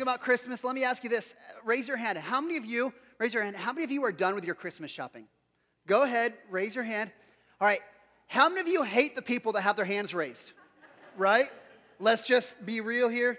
about 0.00 0.20
Christmas, 0.20 0.64
let 0.64 0.74
me 0.74 0.84
ask 0.84 1.04
you 1.04 1.10
this. 1.10 1.34
Raise 1.64 1.86
your 1.86 1.96
hand. 1.96 2.16
How 2.18 2.40
many 2.40 2.56
of 2.56 2.64
you, 2.64 2.92
raise 3.18 3.34
your 3.34 3.42
hand, 3.42 3.56
how 3.56 3.72
many 3.72 3.84
of 3.84 3.90
you 3.90 4.04
are 4.04 4.12
done 4.12 4.34
with 4.34 4.44
your 4.44 4.54
Christmas 4.54 4.90
shopping? 4.90 5.26
Go 5.86 6.02
ahead, 6.02 6.34
raise 6.50 6.74
your 6.74 6.84
hand. 6.84 7.10
All 7.60 7.66
right. 7.66 7.80
How 8.28 8.48
many 8.48 8.60
of 8.60 8.68
you 8.68 8.82
hate 8.82 9.14
the 9.14 9.22
people 9.22 9.52
that 9.52 9.60
have 9.60 9.76
their 9.76 9.84
hands 9.84 10.14
raised? 10.14 10.52
Right? 11.18 11.50
Let's 12.00 12.22
just 12.22 12.64
be 12.64 12.80
real 12.80 13.08
here. 13.08 13.38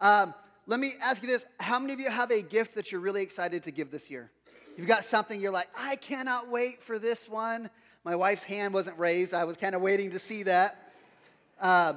Um, 0.00 0.32
let 0.66 0.80
me 0.80 0.92
ask 1.02 1.22
you 1.22 1.28
this. 1.28 1.44
How 1.60 1.78
many 1.78 1.92
of 1.92 2.00
you 2.00 2.08
have 2.08 2.30
a 2.30 2.40
gift 2.40 2.74
that 2.76 2.90
you're 2.90 3.02
really 3.02 3.22
excited 3.22 3.64
to 3.64 3.70
give 3.70 3.90
this 3.90 4.10
year? 4.10 4.30
You've 4.78 4.88
got 4.88 5.04
something 5.04 5.40
you're 5.40 5.52
like, 5.52 5.68
I 5.78 5.96
cannot 5.96 6.48
wait 6.48 6.82
for 6.82 6.98
this 6.98 7.28
one. 7.28 7.68
My 8.02 8.16
wife's 8.16 8.44
hand 8.44 8.72
wasn't 8.72 8.98
raised. 8.98 9.34
I 9.34 9.44
was 9.44 9.56
kind 9.56 9.74
of 9.74 9.82
waiting 9.82 10.10
to 10.12 10.18
see 10.18 10.42
that. 10.44 10.90
Uh, 11.60 11.94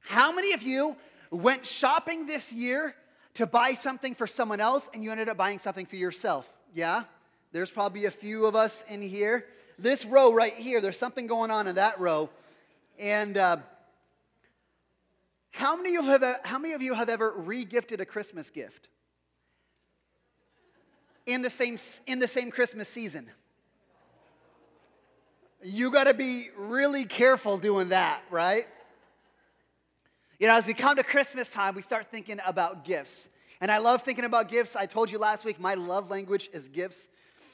how 0.00 0.32
many 0.32 0.52
of 0.52 0.62
you 0.62 0.96
went 1.32 1.66
shopping 1.66 2.26
this 2.26 2.52
year 2.52 2.94
to 3.34 3.46
buy 3.46 3.74
something 3.74 4.14
for 4.14 4.26
someone 4.26 4.60
else 4.60 4.88
and 4.92 5.02
you 5.02 5.10
ended 5.10 5.28
up 5.28 5.36
buying 5.36 5.58
something 5.58 5.86
for 5.86 5.96
yourself? 5.96 6.52
Yeah? 6.74 7.04
There's 7.52 7.70
probably 7.70 8.04
a 8.04 8.10
few 8.10 8.46
of 8.46 8.54
us 8.54 8.84
in 8.88 9.02
here. 9.02 9.46
This 9.78 10.04
row 10.04 10.32
right 10.32 10.52
here, 10.52 10.80
there's 10.80 10.98
something 10.98 11.26
going 11.26 11.50
on 11.50 11.66
in 11.66 11.74
that 11.76 11.98
row. 11.98 12.30
And 12.98 13.36
uh, 13.36 13.56
how, 15.50 15.76
many 15.76 15.96
of 15.96 16.04
you 16.04 16.10
have, 16.10 16.40
how 16.44 16.58
many 16.58 16.74
of 16.74 16.82
you 16.82 16.94
have 16.94 17.08
ever 17.08 17.32
re-gifted 17.32 18.00
a 18.00 18.06
Christmas 18.06 18.50
gift? 18.50 18.88
In 21.26 21.42
the 21.42 21.50
same, 21.50 21.78
in 22.06 22.18
the 22.18 22.28
same 22.28 22.50
Christmas 22.50 22.88
season. 22.88 23.30
You 25.62 25.90
got 25.92 26.04
to 26.04 26.14
be 26.14 26.48
really 26.56 27.04
careful 27.04 27.58
doing 27.58 27.90
that, 27.90 28.20
right? 28.30 28.66
You 30.42 30.48
know, 30.48 30.56
as 30.56 30.66
we 30.66 30.74
come 30.74 30.96
to 30.96 31.04
Christmas 31.04 31.52
time, 31.52 31.76
we 31.76 31.82
start 31.82 32.08
thinking 32.10 32.40
about 32.44 32.84
gifts. 32.84 33.28
And 33.60 33.70
I 33.70 33.78
love 33.78 34.02
thinking 34.02 34.24
about 34.24 34.48
gifts. 34.48 34.74
I 34.74 34.86
told 34.86 35.08
you 35.08 35.20
last 35.20 35.44
week, 35.44 35.60
my 35.60 35.74
love 35.74 36.10
language 36.10 36.50
is 36.52 36.68
gifts. 36.68 37.06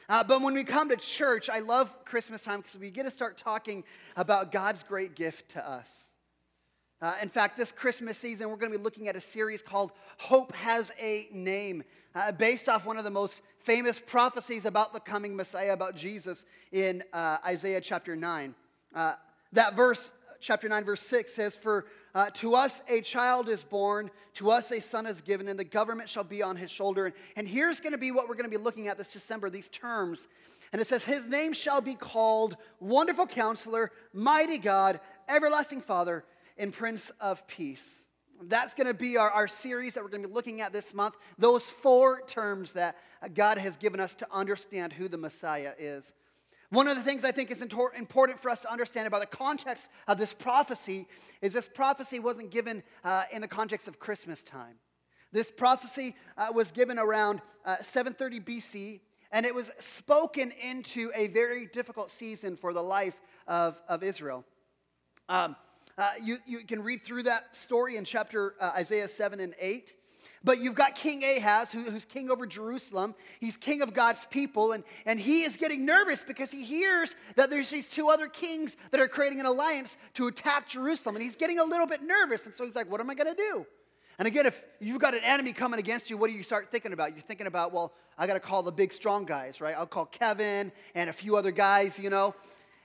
Uh, 0.09 0.25
but 0.25 0.41
when 0.41 0.55
we 0.55 0.65
come 0.65 0.89
to 0.89 0.97
church, 0.97 1.51
I 1.51 1.59
love 1.59 1.95
Christmas 2.07 2.41
time 2.41 2.63
because 2.63 2.81
we 2.81 2.91
get 2.91 3.03
to 3.03 3.11
start 3.11 3.37
talking 3.37 3.85
about 4.17 4.53
God's 4.53 4.83
great 4.85 5.15
gift 5.15 5.51
to 5.51 5.71
us. 5.71 6.13
Uh, 7.03 7.13
in 7.21 7.29
fact, 7.29 7.59
this 7.59 7.73
Christmas 7.73 8.17
season, 8.17 8.49
we're 8.49 8.57
going 8.57 8.73
to 8.73 8.79
be 8.79 8.83
looking 8.83 9.07
at 9.07 9.17
a 9.17 9.21
series 9.21 9.61
called 9.61 9.93
Hope 10.17 10.57
Has 10.57 10.91
a 10.99 11.27
Name, 11.31 11.85
uh, 12.15 12.33
based 12.33 12.71
off 12.71 12.87
one 12.87 12.97
of 12.97 13.05
the 13.05 13.11
most 13.11 13.43
famous 13.59 13.99
prophecies 13.99 14.65
about 14.65 14.95
the 14.95 15.01
coming 15.01 15.37
Messiah, 15.37 15.75
about 15.75 15.95
Jesus, 15.95 16.47
in 16.73 17.05
uh, 17.13 17.37
Isaiah 17.45 17.83
chapter 17.83 18.17
9. 18.17 18.55
Uh, 18.95 19.13
that 19.53 19.77
verse 19.77 20.11
chapter 20.41 20.69
9, 20.69 20.85
verse 20.85 21.03
6 21.03 21.33
says, 21.33 21.57
For 21.57 21.87
uh, 22.15 22.31
to 22.35 22.55
us 22.55 22.83
a 22.89 23.01
child 23.01 23.49
is 23.49 23.65
born, 23.65 24.11
to 24.35 24.51
us 24.51 24.71
a 24.71 24.81
son 24.81 25.07
is 25.07 25.21
given, 25.21 25.49
and 25.49 25.59
the 25.59 25.65
government 25.65 26.09
shall 26.09 26.25
be 26.25 26.43
on 26.43 26.57
his 26.57 26.71
shoulder. 26.71 27.07
And, 27.07 27.15
and 27.37 27.49
here's 27.49 27.81
going 27.81 27.93
to 27.93 27.99
be 27.99 28.11
what 28.11 28.29
we're 28.29 28.35
going 28.35 28.51
to 28.51 28.57
be 28.57 28.63
looking 28.63 28.89
at 28.89 28.99
this 28.99 29.13
December, 29.13 29.51
these 29.51 29.69
terms. 29.69 30.29
And 30.73 30.81
it 30.81 30.87
says, 30.87 31.05
His 31.05 31.27
name 31.27 31.53
shall 31.53 31.81
be 31.81 31.95
called 31.95 32.57
Wonderful 32.81 33.27
Counselor, 33.27 33.93
Mighty 34.13 34.59
God, 34.59 35.01
Everlasting 35.29 35.81
Father, 35.81 36.25
and 36.57 36.73
Prince 36.73 37.11
of 37.21 37.47
Peace. 37.47 38.05
That's 38.43 38.75
going 38.75 38.87
to 38.87 38.95
be 38.95 39.17
our, 39.17 39.31
our 39.31 39.49
series 39.49 39.95
that 39.95 40.05
we're 40.05 40.11
going 40.11 40.23
to 40.23 40.29
be 40.29 40.35
looking 40.35 40.61
at 40.61 40.73
this 40.73 40.95
month. 40.95 41.17
Those 41.39 41.65
four 41.65 42.23
terms 42.27 42.73
that 42.73 42.97
God 43.35 43.59
has 43.59 43.77
given 43.77 43.99
us 43.99 44.15
to 44.17 44.29
understand 44.31 44.93
who 44.93 45.09
the 45.09 45.19
Messiah 45.19 45.73
is. 45.79 46.13
One 46.71 46.87
of 46.87 46.97
the 46.97 47.03
things 47.03 47.25
I 47.25 47.33
think 47.33 47.51
is 47.51 47.63
important 47.63 48.43
for 48.43 48.51
us 48.51 48.63
to 48.63 48.71
understand 48.71 49.07
about 49.07 49.21
the 49.21 49.37
context 49.37 49.89
of 50.07 50.19
this 50.19 50.35
prophecy 50.35 51.07
is 51.41 51.55
this 51.55 51.67
prophecy 51.67 52.19
wasn't 52.19 52.51
given 52.51 52.83
uh, 53.05 53.25
in 53.33 53.41
the 53.41 53.49
context 53.49 53.89
of 53.89 53.99
Christmas 53.99 54.43
time. 54.43 54.75
This 55.33 55.51
prophecy 55.51 56.15
uh, 56.37 56.49
was 56.53 56.71
given 56.71 56.99
around 56.99 57.41
uh, 57.65 57.77
730 57.81 58.41
BC, 58.41 59.01
and 59.33 59.47
it 59.47 59.55
was 59.55 59.71
spoken 59.79 60.53
into 60.63 61.11
a 61.15 61.29
very 61.29 61.67
difficult 61.67 62.11
season 62.11 62.55
for 62.55 62.75
the 62.75 62.83
life 62.83 63.19
of, 63.47 63.81
of 63.89 64.03
Israel. 64.03 64.45
Um, 65.31 65.57
uh, 65.97 66.13
you, 66.23 66.37
you 66.47 66.65
can 66.65 66.83
read 66.83 67.03
through 67.03 67.25
that 67.25 67.57
story 67.57 67.97
in 67.97 68.05
chapter 68.05 68.55
uh, 68.61 68.73
Isaiah 68.77 69.09
7 69.09 69.41
and 69.41 69.55
8. 69.59 69.95
But 70.45 70.59
you've 70.59 70.75
got 70.75 70.95
King 70.95 71.23
Ahaz, 71.25 71.73
who, 71.73 71.83
who's 71.83 72.05
king 72.05 72.31
over 72.31 72.47
Jerusalem. 72.47 73.15
He's 73.41 73.57
king 73.57 73.83
of 73.83 73.93
God's 73.93 74.25
people, 74.27 74.73
and, 74.73 74.85
and 75.05 75.19
he 75.19 75.43
is 75.43 75.57
getting 75.57 75.85
nervous 75.85 76.23
because 76.23 76.51
he 76.51 76.65
hears 76.65 77.17
that 77.37 77.51
there's 77.51 77.71
these 77.71 77.89
two 77.89 78.09
other 78.09 78.29
kings 78.29 78.77
that 78.91 79.01
are 79.01 79.09
creating 79.09 79.41
an 79.41 79.47
alliance 79.47 79.97
to 80.15 80.29
attack 80.29 80.69
Jerusalem. 80.69 81.17
And 81.17 81.23
he's 81.23 81.37
getting 81.37 81.59
a 81.59 81.65
little 81.65 81.87
bit 81.87 82.03
nervous. 82.03 82.47
And 82.47 82.55
so 82.55 82.65
he's 82.65 82.77
like, 82.77 82.91
What 82.91 83.01
am 83.01 83.11
I 83.11 83.15
going 83.15 83.35
to 83.35 83.41
do? 83.41 83.67
And 84.19 84.27
again, 84.27 84.47
if 84.47 84.65
you've 84.81 85.01
got 85.01 85.15
an 85.15 85.23
enemy 85.23 85.53
coming 85.53 85.79
against 85.79 86.11
you, 86.11 86.17
what 86.17 86.29
do 86.29 86.33
you 86.33 86.43
start 86.43 86.71
thinking 86.73 86.93
about? 86.93 87.13
You're 87.13 87.23
thinking 87.23 87.47
about, 87.47 87.73
well, 87.73 87.93
I 88.17 88.27
got 88.27 88.35
to 88.35 88.41
call 88.41 88.65
the 88.65 88.73
big 88.73 88.93
strong 88.93 89.25
guys, 89.25 89.61
right? 89.61 89.77
I'll 89.79 89.87
call 89.87 90.07
Kevin 90.07 90.73
and 90.97 91.09
a 91.09 91.13
few 91.13 91.37
other 91.37 91.53
guys, 91.53 92.01
you 92.01 92.11
know. 92.11 92.35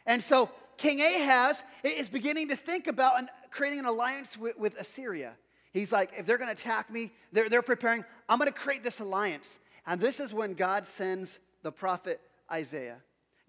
And 0.06 0.22
so 0.22 0.52
King 0.78 1.02
Ahaz 1.02 1.64
is 1.84 2.08
beginning 2.08 2.50
to 2.50 2.56
think 2.56 2.86
about 2.86 3.24
creating 3.50 3.80
an 3.80 3.86
alliance 3.86 4.38
with, 4.38 4.60
with 4.60 4.76
Assyria. 4.76 5.34
He's 5.74 5.92
like, 5.92 6.12
if 6.18 6.26
they're 6.26 6.38
going 6.38 6.56
to 6.56 6.62
attack 6.62 6.92
me, 6.92 7.12
they're, 7.32 7.50
they're 7.50 7.64
preparing, 7.64 8.06
I'm 8.30 8.38
going 8.38 8.52
to 8.52 8.58
create 8.58 8.84
this 8.84 9.00
alliance. 9.00 9.60
And 9.88 10.00
this 10.00 10.20
is 10.20 10.32
when 10.32 10.54
God 10.54 10.86
sends 10.86 11.40
the 11.64 11.72
prophet 11.72 12.22
Isaiah. 12.52 12.98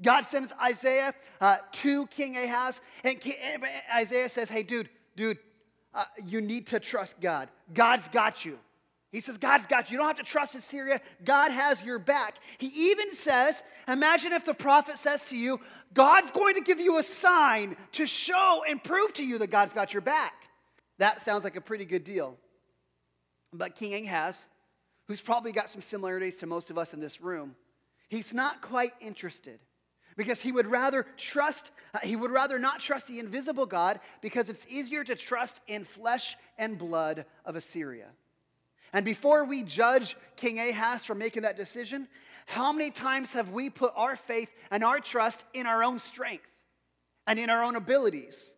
God 0.02 0.22
sends 0.22 0.52
Isaiah 0.60 1.14
uh, 1.40 1.58
to 1.72 2.06
King 2.06 2.36
Ahaz, 2.36 2.80
and 3.04 3.20
King, 3.20 3.34
Isaiah 3.94 4.28
says, 4.28 4.48
Hey, 4.48 4.62
dude, 4.62 4.88
dude, 5.16 5.38
uh, 5.94 6.04
you 6.24 6.40
need 6.40 6.66
to 6.68 6.80
trust 6.80 7.20
God. 7.20 7.48
God's 7.72 8.08
got 8.08 8.44
you. 8.44 8.58
He 9.12 9.20
says, 9.20 9.38
God's 9.38 9.66
got 9.66 9.88
you. 9.88 9.92
You 9.92 9.98
don't 9.98 10.08
have 10.08 10.16
to 10.16 10.24
trust 10.24 10.56
Assyria. 10.56 11.00
God 11.24 11.52
has 11.52 11.84
your 11.84 12.00
back. 12.00 12.38
He 12.58 12.90
even 12.90 13.12
says, 13.12 13.62
Imagine 13.86 14.32
if 14.32 14.44
the 14.44 14.54
prophet 14.54 14.98
says 14.98 15.28
to 15.28 15.36
you, 15.36 15.60
God's 15.92 16.32
going 16.32 16.56
to 16.56 16.60
give 16.60 16.80
you 16.80 16.98
a 16.98 17.02
sign 17.02 17.76
to 17.92 18.06
show 18.06 18.64
and 18.68 18.82
prove 18.82 19.12
to 19.14 19.24
you 19.24 19.38
that 19.38 19.50
God's 19.50 19.72
got 19.72 19.92
your 19.92 20.02
back. 20.02 20.43
That 20.98 21.20
sounds 21.20 21.44
like 21.44 21.56
a 21.56 21.60
pretty 21.60 21.84
good 21.84 22.04
deal. 22.04 22.36
But 23.52 23.76
King 23.76 24.06
Ahaz, 24.06 24.46
who's 25.06 25.20
probably 25.20 25.52
got 25.52 25.68
some 25.68 25.82
similarities 25.82 26.36
to 26.38 26.46
most 26.46 26.70
of 26.70 26.78
us 26.78 26.94
in 26.94 27.00
this 27.00 27.20
room, 27.20 27.54
he's 28.08 28.32
not 28.32 28.62
quite 28.62 28.92
interested 29.00 29.60
because 30.16 30.40
he 30.40 30.52
would 30.52 30.66
rather 30.66 31.06
trust 31.16 31.70
uh, 31.94 31.98
he 32.02 32.16
would 32.16 32.30
rather 32.30 32.58
not 32.58 32.80
trust 32.80 33.08
the 33.08 33.18
invisible 33.18 33.66
god 33.66 34.00
because 34.20 34.48
it's 34.48 34.66
easier 34.68 35.04
to 35.04 35.14
trust 35.14 35.60
in 35.66 35.84
flesh 35.84 36.36
and 36.58 36.78
blood 36.78 37.24
of 37.44 37.56
assyria 37.56 38.06
and 38.92 39.04
before 39.04 39.44
we 39.44 39.62
judge 39.62 40.16
king 40.36 40.58
ahaz 40.58 41.04
for 41.04 41.14
making 41.14 41.42
that 41.42 41.56
decision 41.56 42.06
how 42.46 42.72
many 42.72 42.90
times 42.90 43.32
have 43.32 43.50
we 43.50 43.70
put 43.70 43.92
our 43.96 44.16
faith 44.16 44.50
and 44.70 44.84
our 44.84 45.00
trust 45.00 45.44
in 45.54 45.66
our 45.66 45.82
own 45.82 45.98
strength 45.98 46.46
and 47.26 47.38
in 47.38 47.50
our 47.50 47.62
own 47.64 47.76
abilities 47.76 48.54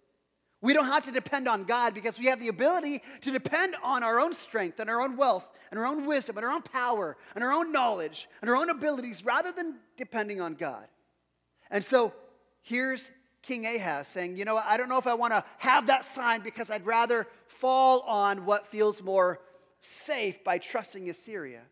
we 0.66 0.72
don't 0.72 0.86
have 0.86 1.04
to 1.04 1.12
depend 1.12 1.46
on 1.46 1.62
God 1.62 1.94
because 1.94 2.18
we 2.18 2.26
have 2.26 2.40
the 2.40 2.48
ability 2.48 3.00
to 3.20 3.30
depend 3.30 3.76
on 3.84 4.02
our 4.02 4.18
own 4.18 4.32
strength 4.32 4.80
and 4.80 4.90
our 4.90 5.00
own 5.00 5.16
wealth 5.16 5.48
and 5.70 5.78
our 5.78 5.86
own 5.86 6.06
wisdom 6.06 6.36
and 6.36 6.44
our 6.44 6.50
own 6.50 6.62
power 6.62 7.16
and 7.36 7.44
our 7.44 7.52
own 7.52 7.70
knowledge 7.70 8.28
and 8.40 8.50
our 8.50 8.56
own 8.56 8.68
abilities 8.68 9.24
rather 9.24 9.52
than 9.52 9.76
depending 9.96 10.40
on 10.40 10.54
God. 10.54 10.88
And 11.70 11.84
so 11.84 12.12
here's 12.62 13.12
King 13.42 13.64
Ahaz 13.64 14.08
saying, 14.08 14.36
You 14.36 14.44
know, 14.44 14.56
I 14.56 14.76
don't 14.76 14.88
know 14.88 14.98
if 14.98 15.06
I 15.06 15.14
want 15.14 15.32
to 15.34 15.44
have 15.58 15.86
that 15.86 16.04
sign 16.04 16.40
because 16.40 16.68
I'd 16.68 16.84
rather 16.84 17.28
fall 17.46 18.00
on 18.00 18.44
what 18.44 18.66
feels 18.66 19.00
more 19.00 19.38
safe 19.78 20.42
by 20.42 20.58
trusting 20.58 21.08
Assyria. 21.08 21.62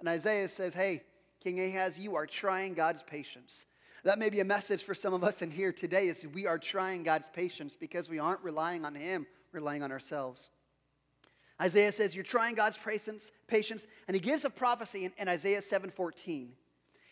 And 0.00 0.08
Isaiah 0.08 0.48
says, 0.48 0.74
Hey, 0.74 1.04
King 1.40 1.60
Ahaz, 1.60 1.96
you 1.96 2.16
are 2.16 2.26
trying 2.26 2.74
God's 2.74 3.04
patience. 3.04 3.64
That 4.04 4.18
may 4.18 4.30
be 4.30 4.40
a 4.40 4.44
message 4.44 4.84
for 4.84 4.94
some 4.94 5.12
of 5.12 5.24
us 5.24 5.42
in 5.42 5.50
here 5.50 5.72
today 5.72 6.08
is 6.08 6.26
we 6.26 6.46
are 6.46 6.58
trying 6.58 7.02
God's 7.02 7.28
patience 7.28 7.76
because 7.76 8.08
we 8.08 8.18
aren't 8.18 8.42
relying 8.42 8.84
on 8.84 8.94
him, 8.94 9.26
relying 9.52 9.82
on 9.82 9.90
ourselves. 9.90 10.50
Isaiah 11.60 11.90
says 11.90 12.14
you're 12.14 12.22
trying 12.22 12.54
God's 12.54 12.78
patience, 12.78 13.32
patience, 13.48 13.86
and 14.06 14.14
he 14.14 14.20
gives 14.20 14.44
a 14.44 14.50
prophecy 14.50 15.06
in, 15.06 15.12
in 15.18 15.28
Isaiah 15.28 15.58
7:14. 15.58 16.50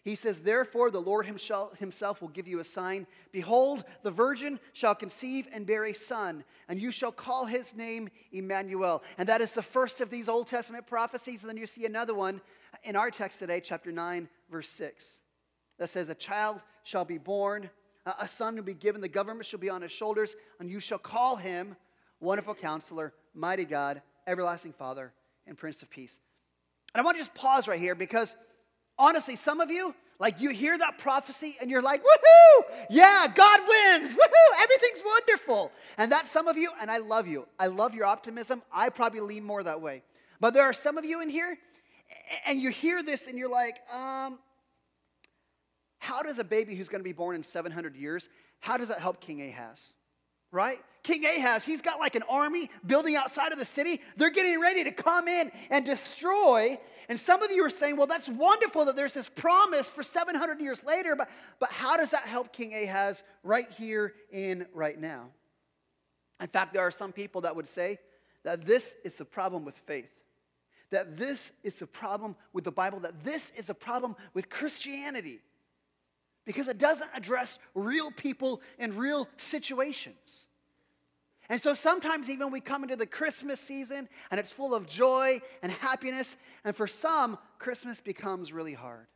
He 0.04 0.14
says, 0.14 0.38
Therefore, 0.38 0.92
the 0.92 1.00
Lord 1.00 1.26
himself, 1.26 2.20
will 2.20 2.28
give 2.28 2.46
you 2.46 2.60
a 2.60 2.64
sign. 2.64 3.08
Behold, 3.32 3.82
the 4.04 4.10
virgin 4.12 4.60
shall 4.72 4.94
conceive 4.94 5.48
and 5.52 5.66
bear 5.66 5.84
a 5.86 5.92
son, 5.92 6.44
and 6.68 6.80
you 6.80 6.92
shall 6.92 7.10
call 7.10 7.44
his 7.44 7.74
name 7.74 8.08
Emmanuel. 8.30 9.02
And 9.18 9.28
that 9.28 9.40
is 9.40 9.50
the 9.50 9.64
first 9.64 10.00
of 10.00 10.08
these 10.08 10.28
Old 10.28 10.46
Testament 10.46 10.86
prophecies. 10.86 11.42
And 11.42 11.50
then 11.50 11.56
you 11.56 11.66
see 11.66 11.86
another 11.86 12.14
one 12.14 12.40
in 12.84 12.94
our 12.94 13.10
text 13.10 13.40
today, 13.40 13.60
chapter 13.60 13.90
9, 13.90 14.28
verse 14.48 14.68
6, 14.68 15.22
that 15.78 15.90
says, 15.90 16.08
A 16.08 16.14
child 16.14 16.60
shall 16.86 17.04
be 17.04 17.18
born, 17.18 17.68
a 18.20 18.28
son 18.28 18.54
will 18.54 18.62
be 18.62 18.72
given, 18.72 19.00
the 19.00 19.08
government 19.08 19.44
shall 19.44 19.58
be 19.58 19.68
on 19.68 19.82
his 19.82 19.90
shoulders, 19.90 20.36
and 20.60 20.70
you 20.70 20.78
shall 20.78 20.98
call 20.98 21.34
him 21.34 21.74
Wonderful 22.20 22.54
Counselor, 22.54 23.12
Mighty 23.34 23.64
God, 23.64 24.00
Everlasting 24.28 24.72
Father, 24.72 25.12
and 25.48 25.58
Prince 25.58 25.82
of 25.82 25.90
Peace. 25.90 26.20
And 26.94 27.00
I 27.00 27.04
want 27.04 27.16
to 27.16 27.20
just 27.20 27.34
pause 27.34 27.66
right 27.66 27.80
here 27.80 27.96
because 27.96 28.36
honestly, 28.96 29.34
some 29.34 29.60
of 29.60 29.68
you, 29.68 29.96
like 30.20 30.40
you 30.40 30.50
hear 30.50 30.78
that 30.78 30.98
prophecy 30.98 31.56
and 31.60 31.72
you're 31.72 31.82
like, 31.82 32.02
woohoo, 32.02 32.62
yeah, 32.88 33.26
God 33.34 33.60
wins, 33.66 34.12
woohoo, 34.12 34.62
everything's 34.62 35.02
wonderful. 35.04 35.72
And 35.98 36.10
that's 36.10 36.30
some 36.30 36.46
of 36.46 36.56
you, 36.56 36.70
and 36.80 36.88
I 36.88 36.98
love 36.98 37.26
you. 37.26 37.48
I 37.58 37.66
love 37.66 37.96
your 37.96 38.06
optimism. 38.06 38.62
I 38.72 38.90
probably 38.90 39.20
lean 39.20 39.42
more 39.42 39.64
that 39.64 39.80
way. 39.80 40.04
But 40.38 40.54
there 40.54 40.62
are 40.62 40.72
some 40.72 40.96
of 40.98 41.04
you 41.04 41.20
in 41.20 41.30
here, 41.30 41.58
and 42.46 42.60
you 42.62 42.70
hear 42.70 43.02
this 43.02 43.26
and 43.26 43.36
you're 43.36 43.50
like, 43.50 43.78
um, 43.92 44.38
how 45.98 46.22
does 46.22 46.38
a 46.38 46.44
baby 46.44 46.74
who's 46.74 46.88
going 46.88 47.00
to 47.00 47.04
be 47.04 47.12
born 47.12 47.36
in 47.36 47.42
700 47.42 47.96
years, 47.96 48.28
how 48.60 48.76
does 48.76 48.88
that 48.88 48.98
help 48.98 49.20
King 49.20 49.42
Ahaz? 49.42 49.94
Right? 50.52 50.78
King 51.02 51.24
Ahaz, 51.24 51.64
he's 51.64 51.82
got 51.82 51.98
like 51.98 52.14
an 52.14 52.22
army 52.28 52.70
building 52.86 53.16
outside 53.16 53.52
of 53.52 53.58
the 53.58 53.64
city. 53.64 54.00
They're 54.16 54.30
getting 54.30 54.60
ready 54.60 54.84
to 54.84 54.92
come 54.92 55.28
in 55.28 55.50
and 55.70 55.84
destroy. 55.84 56.78
And 57.08 57.18
some 57.18 57.42
of 57.42 57.50
you 57.50 57.64
are 57.64 57.70
saying, 57.70 57.96
well, 57.96 58.06
that's 58.06 58.28
wonderful 58.28 58.84
that 58.86 58.96
there's 58.96 59.14
this 59.14 59.28
promise 59.28 59.88
for 59.88 60.02
700 60.02 60.60
years 60.60 60.82
later, 60.84 61.16
but, 61.16 61.28
but 61.58 61.70
how 61.70 61.96
does 61.96 62.10
that 62.10 62.22
help 62.22 62.52
King 62.52 62.74
Ahaz 62.74 63.24
right 63.42 63.70
here 63.76 64.14
in 64.30 64.66
right 64.72 64.98
now? 64.98 65.26
In 66.40 66.48
fact, 66.48 66.72
there 66.72 66.82
are 66.82 66.90
some 66.90 67.12
people 67.12 67.42
that 67.42 67.56
would 67.56 67.68
say 67.68 67.98
that 68.44 68.64
this 68.64 68.94
is 69.04 69.16
the 69.16 69.24
problem 69.24 69.64
with 69.64 69.76
faith 69.78 70.10
that 70.90 71.16
this 71.16 71.52
is 71.64 71.78
the 71.78 71.86
problem 71.86 72.36
with 72.52 72.64
the 72.64 72.70
Bible, 72.70 73.00
that 73.00 73.24
this 73.24 73.50
is 73.56 73.66
the 73.66 73.74
problem 73.74 74.14
with 74.34 74.48
Christianity 74.48 75.40
because 76.46 76.68
it 76.68 76.78
doesn't 76.78 77.10
address 77.14 77.58
real 77.74 78.10
people 78.10 78.62
in 78.78 78.96
real 78.96 79.28
situations. 79.36 80.46
And 81.48 81.60
so 81.60 81.74
sometimes, 81.74 82.30
even 82.30 82.50
we 82.50 82.60
come 82.60 82.82
into 82.82 82.96
the 82.96 83.06
Christmas 83.06 83.60
season 83.60 84.08
and 84.30 84.40
it's 84.40 84.50
full 84.50 84.74
of 84.74 84.86
joy 84.86 85.40
and 85.62 85.70
happiness, 85.70 86.36
and 86.64 86.74
for 86.74 86.86
some, 86.86 87.38
Christmas 87.58 88.00
becomes 88.00 88.52
really 88.52 88.74
hard. 88.74 89.06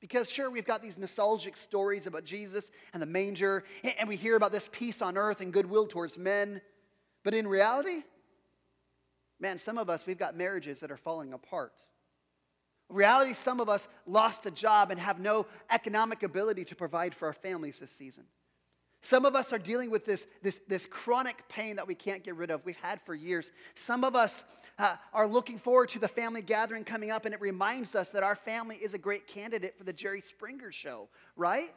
Because, 0.00 0.30
sure, 0.30 0.50
we've 0.50 0.66
got 0.66 0.82
these 0.82 0.98
nostalgic 0.98 1.56
stories 1.56 2.06
about 2.06 2.24
Jesus 2.24 2.70
and 2.92 3.02
the 3.02 3.06
manger, 3.06 3.64
and 3.98 4.08
we 4.08 4.16
hear 4.16 4.36
about 4.36 4.52
this 4.52 4.68
peace 4.70 5.02
on 5.02 5.16
earth 5.18 5.40
and 5.40 5.52
goodwill 5.52 5.86
towards 5.86 6.16
men. 6.16 6.60
But 7.24 7.34
in 7.34 7.48
reality, 7.48 8.02
Man, 9.38 9.58
some 9.58 9.78
of 9.78 9.90
us, 9.90 10.06
we've 10.06 10.18
got 10.18 10.36
marriages 10.36 10.80
that 10.80 10.90
are 10.90 10.96
falling 10.96 11.32
apart. 11.32 11.74
Reality, 12.88 13.34
some 13.34 13.60
of 13.60 13.68
us 13.68 13.88
lost 14.06 14.46
a 14.46 14.50
job 14.50 14.90
and 14.90 15.00
have 15.00 15.18
no 15.18 15.46
economic 15.70 16.22
ability 16.22 16.64
to 16.66 16.74
provide 16.74 17.14
for 17.14 17.26
our 17.26 17.32
families 17.32 17.78
this 17.78 17.90
season. 17.90 18.24
Some 19.02 19.24
of 19.24 19.36
us 19.36 19.52
are 19.52 19.58
dealing 19.58 19.90
with 19.90 20.04
this, 20.04 20.26
this, 20.42 20.58
this 20.66 20.86
chronic 20.86 21.48
pain 21.48 21.76
that 21.76 21.86
we 21.86 21.94
can't 21.94 22.24
get 22.24 22.34
rid 22.34 22.50
of, 22.50 22.64
we've 22.64 22.76
had 22.76 23.00
for 23.02 23.14
years. 23.14 23.52
Some 23.74 24.02
of 24.02 24.16
us 24.16 24.44
uh, 24.78 24.96
are 25.12 25.28
looking 25.28 25.58
forward 25.58 25.90
to 25.90 25.98
the 25.98 26.08
family 26.08 26.42
gathering 26.42 26.82
coming 26.82 27.10
up, 27.10 27.24
and 27.24 27.32
it 27.32 27.40
reminds 27.40 27.94
us 27.94 28.10
that 28.10 28.22
our 28.22 28.34
family 28.34 28.76
is 28.76 28.94
a 28.94 28.98
great 28.98 29.28
candidate 29.28 29.78
for 29.78 29.84
the 29.84 29.92
Jerry 29.92 30.20
Springer 30.20 30.72
show, 30.72 31.08
right? 31.36 31.72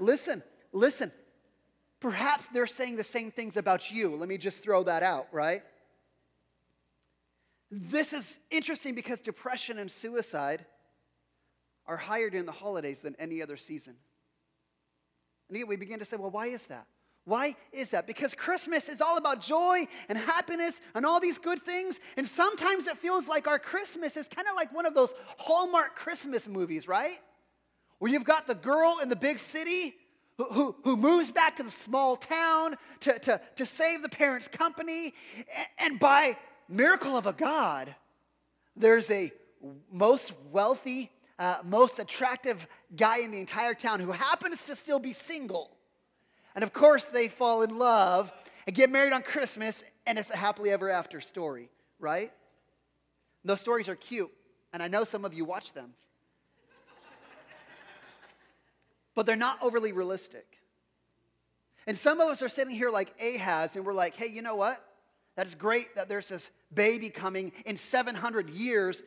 listen, 0.00 0.42
listen. 0.72 1.12
Perhaps 2.00 2.48
they're 2.48 2.66
saying 2.66 2.96
the 2.96 3.04
same 3.04 3.30
things 3.30 3.56
about 3.56 3.92
you. 3.92 4.16
Let 4.16 4.28
me 4.28 4.36
just 4.36 4.64
throw 4.64 4.82
that 4.82 5.04
out, 5.04 5.28
right? 5.30 5.62
This 7.74 8.12
is 8.12 8.38
interesting 8.50 8.94
because 8.94 9.22
depression 9.22 9.78
and 9.78 9.90
suicide 9.90 10.66
are 11.86 11.96
higher 11.96 12.28
during 12.28 12.44
the 12.44 12.52
holidays 12.52 13.00
than 13.00 13.16
any 13.18 13.40
other 13.40 13.56
season. 13.56 13.94
And 15.48 15.56
yet 15.56 15.66
we 15.66 15.76
begin 15.76 15.98
to 15.98 16.04
say, 16.04 16.16
well, 16.16 16.30
why 16.30 16.48
is 16.48 16.66
that? 16.66 16.86
Why 17.24 17.56
is 17.72 17.88
that? 17.90 18.06
Because 18.06 18.34
Christmas 18.34 18.90
is 18.90 19.00
all 19.00 19.16
about 19.16 19.40
joy 19.40 19.86
and 20.10 20.18
happiness 20.18 20.82
and 20.94 21.06
all 21.06 21.18
these 21.18 21.38
good 21.38 21.62
things. 21.62 21.98
And 22.18 22.28
sometimes 22.28 22.86
it 22.86 22.98
feels 22.98 23.26
like 23.26 23.46
our 23.46 23.58
Christmas 23.58 24.18
is 24.18 24.28
kind 24.28 24.46
of 24.48 24.54
like 24.54 24.74
one 24.74 24.84
of 24.84 24.94
those 24.94 25.14
Hallmark 25.38 25.94
Christmas 25.94 26.48
movies, 26.48 26.86
right? 26.86 27.20
Where 28.00 28.12
you've 28.12 28.24
got 28.24 28.46
the 28.46 28.54
girl 28.54 28.98
in 29.02 29.08
the 29.08 29.16
big 29.16 29.38
city 29.38 29.94
who, 30.36 30.44
who, 30.44 30.76
who 30.84 30.96
moves 30.96 31.30
back 31.30 31.56
to 31.56 31.62
the 31.62 31.70
small 31.70 32.16
town 32.16 32.76
to, 33.00 33.18
to, 33.20 33.40
to 33.56 33.64
save 33.64 34.02
the 34.02 34.08
parents' 34.10 34.48
company. 34.48 35.14
And 35.78 35.98
by 35.98 36.36
miracle 36.72 37.16
of 37.16 37.26
a 37.26 37.32
God, 37.32 37.94
there's 38.76 39.10
a 39.10 39.32
most 39.90 40.32
wealthy, 40.50 41.10
uh, 41.38 41.58
most 41.64 41.98
attractive 41.98 42.66
guy 42.96 43.18
in 43.18 43.30
the 43.30 43.40
entire 43.40 43.74
town 43.74 44.00
who 44.00 44.12
happens 44.12 44.66
to 44.66 44.74
still 44.74 44.98
be 44.98 45.12
single. 45.12 45.76
And 46.54 46.64
of 46.64 46.72
course, 46.72 47.04
they 47.04 47.28
fall 47.28 47.62
in 47.62 47.78
love 47.78 48.32
and 48.66 48.74
get 48.74 48.90
married 48.90 49.12
on 49.12 49.22
Christmas, 49.22 49.84
and 50.06 50.18
it's 50.18 50.30
a 50.30 50.36
happily 50.36 50.70
ever 50.70 50.90
after 50.90 51.20
story, 51.20 51.70
right? 51.98 52.32
those 53.44 53.60
stories 53.60 53.88
are 53.88 53.96
cute, 53.96 54.30
and 54.72 54.82
I 54.82 54.88
know 54.88 55.02
some 55.04 55.24
of 55.24 55.34
you 55.34 55.44
watch 55.44 55.72
them. 55.72 55.94
but 59.14 59.26
they're 59.26 59.34
not 59.34 59.58
overly 59.60 59.92
realistic. 59.92 60.58
And 61.86 61.98
some 61.98 62.20
of 62.20 62.28
us 62.28 62.40
are 62.40 62.48
sitting 62.48 62.74
here 62.74 62.90
like 62.90 63.12
Ahaz, 63.20 63.74
and 63.74 63.84
we're 63.84 63.92
like, 63.92 64.14
hey, 64.14 64.28
you 64.28 64.42
know 64.42 64.54
what? 64.54 64.80
That's 65.36 65.54
great 65.54 65.94
that 65.94 66.08
there's 66.08 66.28
this 66.28 66.50
baby 66.72 67.10
coming 67.10 67.52
in 67.64 67.76
700 67.76 68.50
years, 68.50 69.02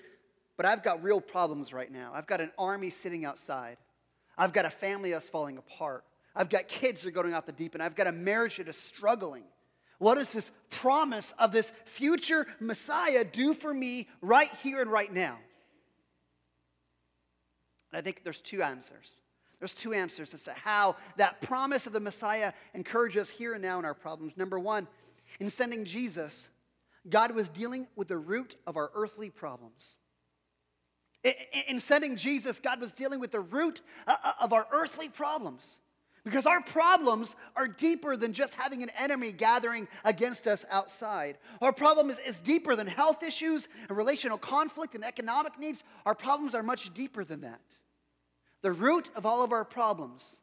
but 0.58 0.66
I've 0.66 0.84
got 0.84 1.04
real 1.04 1.22
problems 1.22 1.72
right 1.72 1.92
now. 1.92 2.12
I've 2.14 2.28
got 2.28 2.42
an 2.42 2.52
army 2.58 2.90
sitting 2.90 3.26
outside. 3.26 3.78
I've 4.38 4.54
got 4.54 4.66
a 4.66 4.70
family 4.70 5.12
that's 5.12 5.30
falling 5.30 5.58
apart. 5.58 6.04
I've 6.36 6.50
got 6.50 6.68
kids 6.68 7.02
that 7.02 7.10
are 7.10 7.12
going 7.12 7.34
off 7.34 7.46
the 7.46 7.52
deep 7.52 7.76
end. 7.76 7.84
I've 7.84 7.96
got 7.96 8.08
a 8.08 8.12
marriage 8.12 8.58
that 8.58 8.68
is 8.68 8.78
struggling. 8.78 9.44
What 10.00 10.16
does 10.16 10.34
this 10.34 10.52
promise 10.70 11.34
of 11.40 11.52
this 11.52 11.72
future 11.86 12.46
Messiah 12.60 13.24
do 13.24 13.54
for 13.54 13.74
me 13.74 14.10
right 14.22 14.52
here 14.62 14.82
and 14.82 14.92
right 14.92 15.14
now? 15.14 15.38
And 17.92 18.00
I 18.00 18.02
think 18.02 18.22
there's 18.24 18.42
two 18.42 18.62
answers. 18.62 19.22
There's 19.60 19.74
two 19.74 19.94
answers 19.94 20.34
as 20.34 20.44
to 20.44 20.52
how 20.52 20.98
that 21.16 21.40
promise 21.42 21.88
of 21.88 21.94
the 21.94 22.02
Messiah 22.02 22.52
encourages 22.74 23.22
us 23.22 23.30
here 23.30 23.54
and 23.54 23.62
now 23.62 23.80
in 23.80 23.86
our 23.86 23.94
problems. 23.94 24.36
Number 24.36 24.60
one, 24.60 24.86
in 25.40 25.50
sending 25.50 25.86
Jesus, 25.86 26.50
God 27.10 27.32
was 27.36 27.50
dealing 27.50 27.88
with 27.96 28.08
the 28.08 28.18
root 28.18 28.56
of 28.66 28.78
our 28.78 28.92
earthly 28.96 29.30
problems. 29.30 29.98
In 31.68 31.80
sending 31.80 32.16
Jesus, 32.18 32.60
God 32.60 32.80
was 32.80 32.92
dealing 32.92 33.20
with 33.20 33.32
the 33.32 33.40
root 33.40 33.82
uh, 34.06 34.16
uh, 34.24 34.34
of 34.40 34.54
our 34.54 34.68
earthly 34.72 35.10
problems. 35.10 35.80
Because 36.24 36.46
our 36.48 36.62
problems 36.62 37.36
are 37.56 37.68
deeper 37.68 38.18
than 38.18 38.34
just 38.34 38.56
having 38.56 38.82
an 38.82 38.90
enemy 38.98 39.32
gathering 39.32 39.88
against 40.04 40.48
us 40.48 40.66
outside. 40.72 41.38
Our 41.62 41.72
problem 41.72 42.10
is, 42.10 42.20
is 42.20 42.40
deeper 42.40 42.76
than 42.76 42.88
health 42.88 43.22
issues 43.22 43.68
and 43.88 43.98
relational 43.98 44.38
conflict 44.38 44.96
and 44.96 45.04
economic 45.04 45.60
needs. 45.60 45.84
Our 46.06 46.16
problems 46.16 46.56
are 46.56 46.64
much 46.64 46.92
deeper 46.94 47.24
than 47.24 47.42
that. 47.42 47.62
The 48.62 48.72
root 48.72 49.10
of 49.16 49.26
all 49.28 49.44
of 49.44 49.52
our 49.52 49.66
problems 49.66 50.38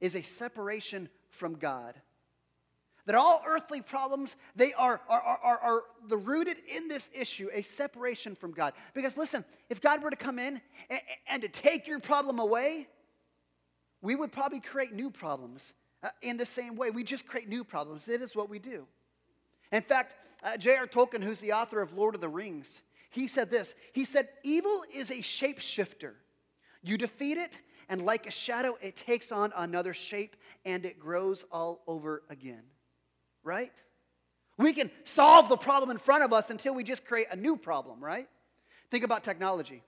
is 0.00 0.14
a 0.14 0.22
separation 0.22 1.10
from 1.30 1.54
God 1.54 1.94
that 3.08 3.14
all 3.14 3.42
earthly 3.46 3.80
problems 3.80 4.36
they 4.54 4.74
are, 4.74 5.00
are, 5.08 5.22
are, 5.42 5.58
are, 5.58 5.82
the 6.08 6.16
rooted 6.18 6.58
in 6.68 6.88
this 6.88 7.08
issue 7.14 7.48
a 7.54 7.62
separation 7.62 8.34
from 8.34 8.52
god. 8.52 8.74
Because 8.92 9.16
listen 9.16 9.46
if 9.70 9.80
god 9.80 10.02
were 10.02 10.10
to 10.10 10.16
come 10.16 10.38
in 10.38 10.60
and, 10.90 11.00
and 11.26 11.42
to 11.42 11.48
take 11.48 11.86
your 11.86 12.00
problem 12.00 12.38
away 12.38 12.86
we 14.02 14.14
would 14.14 14.30
probably 14.30 14.60
create 14.60 14.92
new 14.92 15.10
problems 15.10 15.72
uh, 16.02 16.10
in 16.20 16.36
the 16.36 16.46
same 16.46 16.76
way. 16.76 16.90
We 16.90 17.02
just 17.02 17.26
create 17.26 17.48
new 17.48 17.64
problems. 17.64 18.06
It 18.08 18.20
is 18.20 18.36
what 18.36 18.50
we 18.50 18.58
do. 18.58 18.86
In 19.72 19.80
fact 19.80 20.14
uh, 20.44 20.58
j.r 20.58 20.86
tolkien 20.86 21.24
who's 21.24 21.40
the 21.40 21.54
author 21.54 21.80
of 21.80 21.94
lord 21.94 22.14
of 22.14 22.20
the 22.20 22.28
rings 22.28 22.82
he 23.08 23.26
said 23.26 23.48
this. 23.50 23.74
He 23.94 24.04
said 24.04 24.28
evil 24.42 24.84
is 24.94 25.10
a 25.10 25.22
shapeshifter. 25.22 26.12
You 26.82 26.98
defeat 26.98 27.38
it 27.38 27.56
and 27.88 28.04
like 28.04 28.26
a 28.26 28.30
shadow 28.30 28.76
it 28.82 28.96
takes 28.96 29.32
on 29.32 29.50
another 29.56 29.94
shape 29.94 30.36
and 30.66 30.84
it 30.84 31.00
grows 31.00 31.46
all 31.50 31.80
over 31.86 32.22
again 32.28 32.64
right? 33.48 33.72
We 34.58 34.72
can 34.72 34.90
solve 35.04 35.48
the 35.48 35.56
problem 35.56 35.90
in 35.90 35.98
front 35.98 36.22
of 36.22 36.32
us 36.32 36.50
until 36.50 36.74
we 36.74 36.84
just 36.84 37.04
create 37.04 37.28
a 37.32 37.36
new 37.36 37.56
problem, 37.56 38.04
right? 38.04 38.28
Think 38.90 39.04
about 39.04 39.24
technology. 39.24 39.82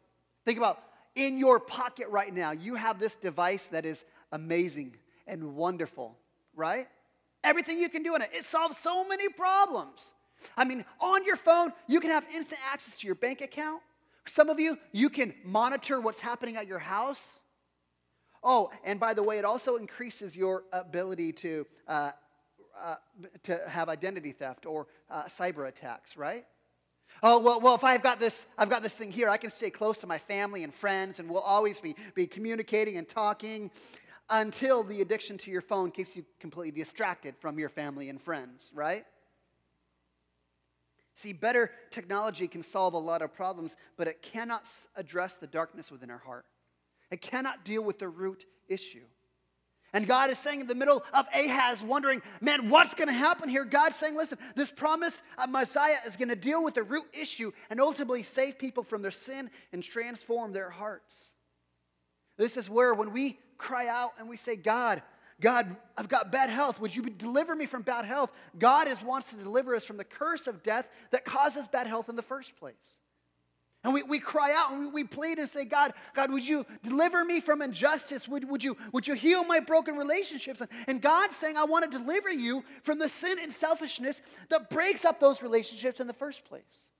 Think 0.44 0.58
about 0.58 0.82
in 1.14 1.38
your 1.38 1.60
pocket 1.60 2.08
right 2.08 2.32
now, 2.32 2.52
you 2.52 2.74
have 2.76 2.98
this 2.98 3.16
device 3.16 3.66
that 3.66 3.84
is 3.84 4.04
amazing 4.32 4.96
and 5.26 5.54
wonderful, 5.54 6.16
right? 6.54 6.88
Everything 7.42 7.78
you 7.78 7.88
can 7.88 8.02
do 8.02 8.14
in 8.14 8.22
it, 8.22 8.30
it 8.32 8.44
solves 8.44 8.76
so 8.76 9.06
many 9.06 9.28
problems. 9.28 10.14
I 10.56 10.64
mean, 10.64 10.84
on 11.00 11.24
your 11.24 11.36
phone, 11.36 11.72
you 11.86 12.00
can 12.00 12.10
have 12.10 12.24
instant 12.32 12.60
access 12.72 12.98
to 12.98 13.06
your 13.06 13.16
bank 13.16 13.40
account. 13.40 13.82
Some 14.26 14.48
of 14.48 14.60
you, 14.60 14.78
you 14.92 15.10
can 15.10 15.34
monitor 15.44 16.00
what's 16.00 16.20
happening 16.20 16.56
at 16.56 16.66
your 16.66 16.78
house. 16.78 17.40
Oh, 18.42 18.70
and 18.84 19.00
by 19.00 19.14
the 19.14 19.22
way, 19.22 19.38
it 19.38 19.44
also 19.44 19.76
increases 19.76 20.36
your 20.36 20.62
ability 20.72 21.32
to 21.32 21.66
uh, 21.88 22.12
uh, 22.82 22.96
to 23.44 23.60
have 23.68 23.88
identity 23.88 24.32
theft 24.32 24.66
or 24.66 24.87
uh, 25.10 25.25
cyber 25.25 25.68
attacks, 25.68 26.16
right? 26.16 26.46
Oh, 27.22 27.38
well, 27.38 27.60
well, 27.60 27.75
if 27.75 27.84
I've 27.84 28.02
got 28.02 28.18
this, 28.18 28.46
I've 28.56 28.70
got 28.70 28.82
this 28.82 28.94
thing 28.94 29.10
here, 29.10 29.28
I 29.28 29.37
can 29.37 29.50
stay 29.50 29.70
close 29.70 29.99
to 29.99 30.06
my 30.06 30.18
family 30.18 30.64
and 30.64 30.72
friends, 30.72 31.18
and 31.18 31.28
we'll 31.28 31.40
always 31.40 31.80
be, 31.80 31.94
be 32.14 32.26
communicating 32.26 32.96
and 32.96 33.08
talking 33.08 33.70
until 34.30 34.84
the 34.84 35.02
addiction 35.02 35.37
to 35.38 35.50
your 35.50 35.60
phone 35.60 35.90
keeps 35.90 36.16
you 36.16 36.25
completely 36.38 36.70
distracted 36.70 37.34
from 37.38 37.58
your 37.58 37.68
family 37.68 38.08
and 38.08 38.22
friends, 38.22 38.70
right? 38.75 39.04
See, 41.14 41.32
better 41.32 41.70
technology 41.90 42.49
can 42.49 42.62
solve 42.62 42.94
a 42.94 42.99
lot 42.99 43.20
of 43.20 43.34
problems, 43.34 43.76
but 43.96 44.08
it 44.08 44.22
cannot 44.22 44.68
address 44.96 45.34
the 45.34 45.46
darkness 45.46 45.90
within 45.90 46.10
our 46.10 46.18
heart. 46.18 46.46
It 47.10 47.20
cannot 47.20 47.64
deal 47.64 47.82
with 47.82 47.99
the 47.99 48.08
root 48.08 48.46
issue. 48.68 49.04
And 49.92 50.06
God 50.06 50.30
is 50.30 50.38
saying 50.38 50.61
in 50.61 50.66
the 50.66 50.75
middle 50.75 51.02
of 51.12 51.26
Ahaz, 51.35 51.82
wondering, 51.82 52.23
man, 52.40 52.68
what's 52.68 52.94
going 52.94 53.09
to 53.09 53.14
happen 53.14 53.49
here? 53.49 53.64
God's 53.64 53.97
saying, 53.97 54.16
listen, 54.16 54.38
this 54.54 54.70
promised 54.70 55.23
Messiah 55.49 55.97
is 56.06 56.16
going 56.16 56.28
to 56.28 56.37
deal 56.37 56.62
with 56.62 56.75
the 56.75 56.82
root 56.82 57.06
issue 57.12 57.50
and 57.70 57.80
ultimately 57.80 58.23
save 58.23 58.59
people 58.59 58.85
from 58.85 59.02
their 59.02 59.11
sin 59.11 59.50
and 59.73 59.82
transform 59.82 60.52
their 60.52 60.70
hearts. 60.70 61.32
This 62.37 62.56
is 62.56 62.70
where 62.70 62.94
when 62.94 63.12
we 63.12 63.38
cry 63.59 63.88
out 63.88 64.12
and 64.18 64.28
we 64.28 64.37
say, 64.37 64.56
God, 64.56 65.02
God, 65.40 65.75
I've 65.97 66.09
got 66.09 66.30
bad 66.30 66.50
health. 66.50 66.80
Would 66.80 66.94
you 66.94 67.02
deliver 67.02 67.56
me 67.56 67.66
from 67.66 67.82
bad 67.82 68.04
health? 68.04 68.30
God 68.59 68.88
is, 68.88 69.02
wants 69.02 69.30
to 69.30 69.37
deliver 69.37 69.75
us 69.75 69.85
from 69.85 69.97
the 69.97 70.04
curse 70.04 70.47
of 70.47 70.62
death 70.62 70.88
that 71.11 71.25
causes 71.25 71.66
bad 71.66 71.87
health 71.87 72.09
in 72.09 72.16
the 72.16 72.23
first 72.23 72.56
place. 72.56 73.00
And 73.82 73.94
we, 73.94 74.02
we 74.02 74.18
cry 74.18 74.52
out 74.54 74.72
and 74.72 74.80
we, 74.80 74.87
we 74.88 75.04
plead 75.04 75.38
and 75.38 75.49
say, 75.49 75.64
God, 75.64 75.94
God, 76.14 76.30
would 76.30 76.46
you 76.46 76.66
deliver 76.82 77.25
me 77.25 77.40
from 77.40 77.62
injustice? 77.62 78.28
Would, 78.28 78.49
would, 78.50 78.62
you, 78.62 78.76
would 78.92 79.08
you 79.08 79.14
heal 79.14 79.42
my 79.42 79.58
broken 79.58 79.96
relationships? 79.96 80.60
And, 80.60 80.68
and 80.87 81.00
God's 81.00 81.34
saying, 81.34 81.56
I 81.56 81.64
want 81.64 81.90
to 81.90 81.99
deliver 81.99 82.30
you 82.30 82.62
from 82.82 82.99
the 82.99 83.08
sin 83.08 83.38
and 83.42 83.50
selfishness 83.50 84.20
that 84.50 84.68
breaks 84.68 85.06
up 85.06 85.18
those 85.18 85.42
relationships 85.42 85.99
in 85.99 86.06
the 86.06 86.12
first 86.12 86.44
place. 86.44 86.90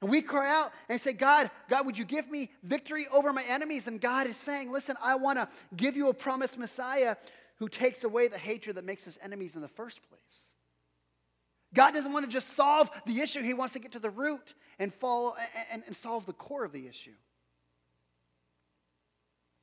And 0.00 0.10
we 0.10 0.22
cry 0.22 0.50
out 0.50 0.72
and 0.88 0.98
say, 0.98 1.12
God, 1.12 1.50
God, 1.68 1.84
would 1.84 1.98
you 1.98 2.06
give 2.06 2.30
me 2.30 2.50
victory 2.62 3.06
over 3.12 3.30
my 3.34 3.42
enemies? 3.44 3.86
And 3.86 4.00
God 4.00 4.26
is 4.26 4.38
saying, 4.38 4.72
listen, 4.72 4.96
I 5.02 5.16
want 5.16 5.38
to 5.38 5.48
give 5.76 5.96
you 5.96 6.08
a 6.08 6.14
promised 6.14 6.56
Messiah 6.56 7.16
who 7.56 7.68
takes 7.68 8.04
away 8.04 8.28
the 8.28 8.38
hatred 8.38 8.76
that 8.76 8.86
makes 8.86 9.06
us 9.06 9.18
enemies 9.22 9.54
in 9.54 9.60
the 9.60 9.68
first 9.68 10.00
place. 10.08 10.54
God 11.74 11.92
doesn't 11.92 12.12
want 12.12 12.26
to 12.26 12.32
just 12.32 12.56
solve 12.56 12.90
the 13.06 13.20
issue, 13.20 13.42
He 13.42 13.54
wants 13.54 13.74
to 13.74 13.78
get 13.78 13.92
to 13.92 13.98
the 13.98 14.10
root 14.10 14.54
and, 14.78 14.92
follow, 14.92 15.34
and, 15.70 15.82
and 15.86 15.94
solve 15.94 16.26
the 16.26 16.32
core 16.32 16.64
of 16.64 16.72
the 16.72 16.86
issue. 16.86 17.14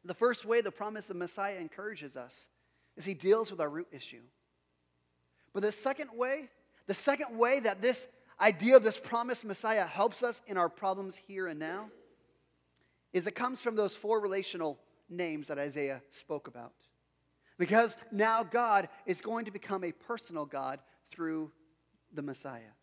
The 0.05 0.13
first 0.13 0.45
way 0.45 0.61
the 0.61 0.71
promise 0.71 1.09
of 1.09 1.17
Messiah 1.17 1.57
encourages 1.57 2.15
us 2.15 2.47
is 2.95 3.05
He 3.05 3.13
deals 3.13 3.51
with 3.51 3.59
our 3.59 3.69
root 3.69 3.87
issue. 3.91 4.21
But 5.53 5.63
the 5.63 5.71
second 5.71 6.11
way, 6.13 6.49
the 6.87 6.93
second 6.93 7.37
way 7.37 7.59
that 7.59 7.81
this 7.81 8.07
idea 8.39 8.77
of 8.77 8.83
this 8.83 8.99
promised 8.99 9.43
Messiah 9.43 9.85
helps 9.85 10.23
us 10.23 10.41
in 10.47 10.57
our 10.57 10.69
problems 10.69 11.17
here 11.17 11.47
and 11.47 11.59
now 11.59 11.89
is 13.11 13.27
it 13.27 13.35
comes 13.35 13.59
from 13.59 13.75
those 13.75 13.95
four 13.95 14.19
relational 14.19 14.79
names 15.09 15.47
that 15.47 15.57
Isaiah 15.57 16.01
spoke 16.11 16.47
about. 16.47 16.73
Because 17.57 17.97
now 18.11 18.43
God 18.43 18.89
is 19.05 19.21
going 19.21 19.45
to 19.45 19.51
become 19.51 19.83
a 19.83 19.91
personal 19.91 20.45
God 20.45 20.79
through 21.11 21.51
the 22.13 22.21
Messiah. 22.21 22.73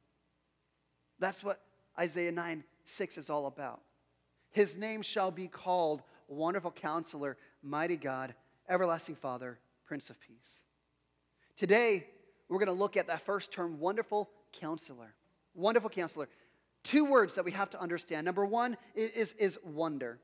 That's 1.18 1.42
what 1.42 1.60
Isaiah 1.98 2.32
9 2.32 2.64
6 2.86 3.18
is 3.18 3.30
all 3.30 3.46
about. 3.46 3.80
His 4.50 4.76
name 4.76 5.02
shall 5.02 5.30
be 5.30 5.48
called 5.48 6.02
Wonderful 6.28 6.70
Counselor, 6.70 7.36
Mighty 7.62 7.96
God, 7.96 8.34
Everlasting 8.68 9.16
Father, 9.16 9.58
Prince 9.86 10.10
of 10.10 10.20
Peace. 10.20 10.64
Today, 11.56 12.06
we're 12.48 12.58
going 12.58 12.66
to 12.66 12.72
look 12.72 12.96
at 12.96 13.06
that 13.06 13.22
first 13.22 13.52
term, 13.52 13.80
Wonderful 13.80 14.28
Counselor. 14.52 15.14
Wonderful 15.54 15.90
Counselor. 15.90 16.28
Two 16.82 17.04
words 17.04 17.34
that 17.36 17.44
we 17.44 17.52
have 17.52 17.70
to 17.70 17.80
understand. 17.80 18.24
Number 18.24 18.44
one 18.44 18.76
is, 18.94 19.10
is, 19.10 19.32
is 19.38 19.58
wonder. 19.64 20.18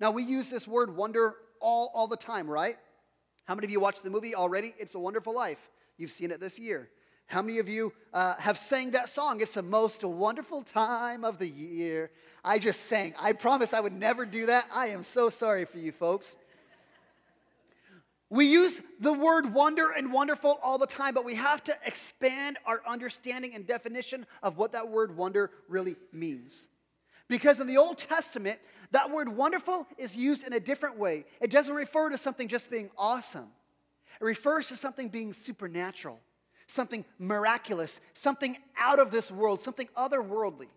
Now, 0.00 0.10
we 0.10 0.24
use 0.24 0.50
this 0.50 0.66
word 0.66 0.94
wonder 0.94 1.34
all, 1.60 1.90
all 1.94 2.08
the 2.08 2.16
time, 2.16 2.48
right? 2.48 2.76
How 3.44 3.54
many 3.54 3.66
of 3.66 3.70
you 3.70 3.80
watched 3.80 4.02
the 4.02 4.10
movie 4.10 4.34
already? 4.34 4.74
It's 4.78 4.94
a 4.94 4.98
Wonderful 4.98 5.34
Life. 5.34 5.70
You've 5.96 6.12
seen 6.12 6.30
it 6.30 6.40
this 6.40 6.58
year. 6.58 6.88
How 7.26 7.42
many 7.42 7.58
of 7.58 7.68
you 7.68 7.92
uh, 8.12 8.34
have 8.36 8.58
sang 8.58 8.92
that 8.92 9.08
song? 9.08 9.40
It's 9.40 9.54
the 9.54 9.62
most 9.62 10.04
wonderful 10.04 10.62
time 10.62 11.24
of 11.24 11.38
the 11.38 11.48
year. 11.48 12.10
I 12.44 12.58
just 12.58 12.82
sang. 12.82 13.14
I 13.18 13.32
promise 13.32 13.72
I 13.72 13.80
would 13.80 13.94
never 13.94 14.26
do 14.26 14.46
that. 14.46 14.66
I 14.72 14.88
am 14.88 15.02
so 15.02 15.30
sorry 15.30 15.64
for 15.64 15.78
you 15.78 15.92
folks. 15.92 16.36
We 18.30 18.46
use 18.46 18.80
the 19.00 19.12
word 19.12 19.54
wonder 19.54 19.90
and 19.90 20.12
wonderful 20.12 20.58
all 20.62 20.76
the 20.76 20.86
time, 20.86 21.14
but 21.14 21.24
we 21.24 21.36
have 21.36 21.62
to 21.64 21.76
expand 21.86 22.58
our 22.66 22.82
understanding 22.86 23.54
and 23.54 23.66
definition 23.66 24.26
of 24.42 24.56
what 24.56 24.72
that 24.72 24.88
word 24.88 25.16
wonder 25.16 25.50
really 25.68 25.96
means. 26.12 26.68
Because 27.28 27.60
in 27.60 27.66
the 27.66 27.76
Old 27.76 27.98
Testament, 27.98 28.58
that 28.90 29.10
word 29.10 29.28
wonderful 29.28 29.86
is 29.98 30.16
used 30.16 30.46
in 30.46 30.52
a 30.52 30.60
different 30.60 30.98
way. 30.98 31.24
It 31.40 31.50
doesn't 31.50 31.74
refer 31.74 32.10
to 32.10 32.18
something 32.18 32.48
just 32.48 32.70
being 32.70 32.90
awesome, 32.98 33.48
it 34.20 34.24
refers 34.24 34.68
to 34.68 34.76
something 34.76 35.08
being 35.08 35.32
supernatural 35.32 36.20
something 36.66 37.04
miraculous, 37.18 38.00
something 38.14 38.56
out 38.78 38.98
of 38.98 39.10
this 39.10 39.30
world, 39.30 39.60
something 39.60 39.88
otherworldly, 39.96 40.68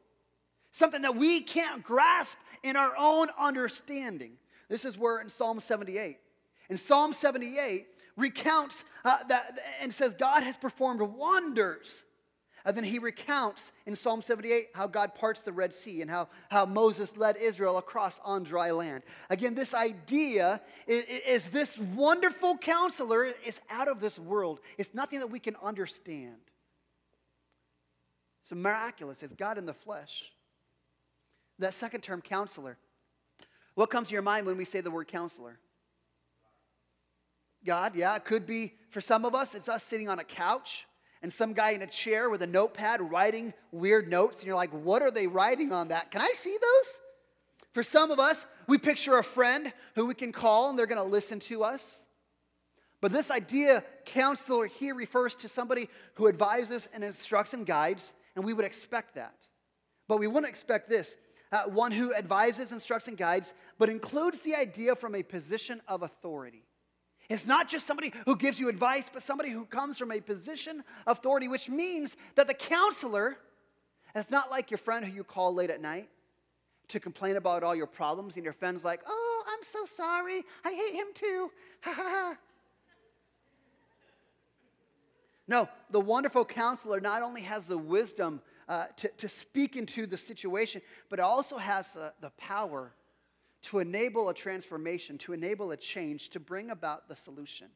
something 0.72 1.02
that 1.02 1.16
we 1.16 1.42
can't 1.42 1.84
grasp 1.84 2.38
in 2.64 2.76
our 2.76 2.94
own 2.98 3.28
understanding. 3.40 4.34
This 4.70 4.86
is 4.86 4.98
where 4.98 5.20
in 5.20 5.30
Psalm 5.30 5.60
78. 5.60 6.18
In 6.70 6.78
Psalm 6.78 7.14
78 7.14 7.88
recounts 8.18 8.84
uh, 9.06 9.20
that 9.30 9.60
and 9.80 9.94
says 9.94 10.14
God 10.14 10.44
has 10.44 10.58
performed 10.58 11.02
wonders 11.02 12.04
and 12.68 12.76
then 12.76 12.84
he 12.84 13.00
recounts 13.00 13.72
in 13.86 13.96
Psalm 13.96 14.22
78 14.22 14.72
how 14.74 14.88
God 14.88 15.16
parts 15.16 15.42
the 15.42 15.54
Red 15.54 15.74
Sea 15.74 16.02
and 16.02 16.12
how, 16.12 16.28
how 16.50 16.66
Moses 16.66 17.16
led 17.16 17.38
Israel 17.38 17.78
across 17.78 18.20
on 18.26 18.44
dry 18.44 18.72
land. 18.72 19.04
Again, 19.30 19.56
this 19.56 19.74
idea 19.74 20.60
is, 20.86 21.06
is 21.06 21.48
this 21.48 21.78
wonderful 21.78 22.58
counselor 22.58 23.32
is 23.46 23.62
out 23.70 23.88
of 23.88 24.02
this 24.02 24.20
world. 24.20 24.60
It's 24.78 24.94
nothing 24.94 25.20
that 25.20 25.28
we 25.28 25.40
can 25.40 25.56
understand. 25.64 26.36
It's 28.44 28.52
miraculous. 28.52 29.24
It's 29.24 29.34
God 29.34 29.58
in 29.58 29.66
the 29.66 29.74
flesh. 29.74 30.26
That 31.60 31.74
second 31.74 32.02
term, 32.02 32.22
counselor. 32.22 32.78
What 33.76 33.90
comes 33.90 34.10
to 34.10 34.14
your 34.14 34.24
mind 34.24 34.46
when 34.46 34.58
we 34.58 34.66
say 34.66 34.82
the 34.82 34.92
word 34.92 35.08
counselor? 35.08 35.58
God, 37.66 37.96
yeah, 37.96 38.14
it 38.18 38.26
could 38.26 38.46
be 38.46 38.74
for 38.90 39.00
some 39.00 39.24
of 39.24 39.34
us, 39.34 39.56
it's 39.56 39.70
us 39.70 39.86
sitting 39.86 40.10
on 40.10 40.20
a 40.20 40.26
couch 40.26 40.86
and 41.28 41.34
some 41.34 41.52
guy 41.52 41.72
in 41.72 41.82
a 41.82 41.88
chair 41.88 42.30
with 42.30 42.42
a 42.42 42.48
notepad 42.48 43.02
writing 43.02 43.54
weird 43.74 44.08
notes, 44.08 44.38
and 44.38 44.48
you're 44.48 44.56
like, 44.56 44.70
what 44.70 45.02
are 45.02 45.12
they 45.12 45.28
writing 45.28 45.74
on 45.74 45.90
that? 45.90 46.10
Can 46.10 46.22
I 46.22 46.32
see 46.34 46.56
those? 46.58 47.00
For 47.74 47.84
some 47.84 48.12
of 48.12 48.18
us, 48.18 48.46
we 48.66 48.78
picture 48.78 49.18
a 49.18 49.24
friend 49.26 49.74
who 49.96 50.06
we 50.06 50.16
can 50.16 50.32
call 50.32 50.70
and 50.70 50.80
they're 50.80 50.86
going 50.86 51.04
to 51.04 51.04
listen 51.04 51.42
to 51.42 51.66
us. 51.66 52.06
But 53.02 53.12
this 53.12 53.30
idea, 53.30 53.84
counselor, 54.06 54.68
here 54.68 54.96
refers 54.96 55.36
to 55.36 55.50
somebody 55.50 55.90
who 56.14 56.30
advises 56.30 56.88
and 56.94 57.04
instructs 57.04 57.54
and 57.54 57.66
guides, 57.66 58.14
and 58.38 58.46
we 58.46 58.54
would 58.54 58.64
expect 58.64 59.16
that. 59.16 59.36
But 60.08 60.20
we 60.20 60.28
wouldn't 60.28 60.48
expect 60.48 60.88
this 60.88 61.18
uh, 61.52 61.64
one 61.64 61.92
who 61.92 62.16
advises, 62.16 62.72
instructs, 62.72 63.10
and 63.10 63.18
guides, 63.18 63.54
but 63.78 63.90
includes 63.90 64.40
the 64.40 64.56
idea 64.56 64.96
from 64.96 65.14
a 65.14 65.24
position 65.24 65.82
of 65.90 66.04
authority. 66.04 66.64
It's 67.30 67.46
not 67.46 67.68
just 67.68 67.86
somebody 67.86 68.14
who 68.26 68.38
gives 68.38 68.60
you 68.60 68.70
advice, 68.70 69.10
but 69.12 69.22
somebody 69.22 69.50
who 69.50 69.66
comes 69.66 69.98
from 69.98 70.12
a 70.12 70.22
position 70.22 70.84
of 71.06 71.18
authority, 71.18 71.48
which 71.48 71.68
means 71.68 72.16
that 72.36 72.48
the 72.48 72.54
counselor 72.54 73.38
is 74.16 74.32
not 74.32 74.50
like 74.50 74.72
your 74.72 74.78
friend 74.78 75.06
who 75.06 75.12
you 75.12 75.24
call 75.24 75.54
late 75.54 75.70
at 75.70 75.82
night 75.82 76.10
to 76.88 77.00
complain 77.02 77.36
about 77.36 77.64
all 77.64 77.76
your 77.76 77.88
problems, 77.88 78.36
and 78.36 78.46
your 78.46 78.54
friend's 78.54 78.86
like, 78.86 79.02
oh, 79.06 79.44
I'm 79.48 79.62
so 79.62 79.84
sorry. 79.84 80.44
I 80.64 80.72
hate 80.72 80.96
him 80.96 81.08
too. 81.14 81.52
Ha 81.82 81.94
ha 81.94 82.04
ha. 82.04 82.38
No, 85.50 85.68
the 85.92 86.00
wonderful 86.00 86.46
counselor 86.46 87.00
not 87.00 87.22
only 87.24 87.42
has 87.42 87.68
the 87.68 87.78
wisdom 87.78 88.42
uh, 88.70 88.86
to, 88.98 89.10
to 89.18 89.30
speak 89.30 89.76
into 89.76 90.06
the 90.06 90.18
situation, 90.18 90.82
but 91.10 91.20
also 91.20 91.58
has 91.58 91.96
uh, 91.96 92.12
the 92.22 92.30
power 92.32 92.94
to 93.64 93.80
enable 93.80 94.30
a 94.30 94.34
transformation, 94.34 95.18
to 95.20 95.34
enable 95.34 95.72
a 95.72 95.78
change, 95.78 96.30
to 96.30 96.40
bring 96.40 96.70
about 96.70 97.10
the 97.10 97.16
solution. 97.16 97.68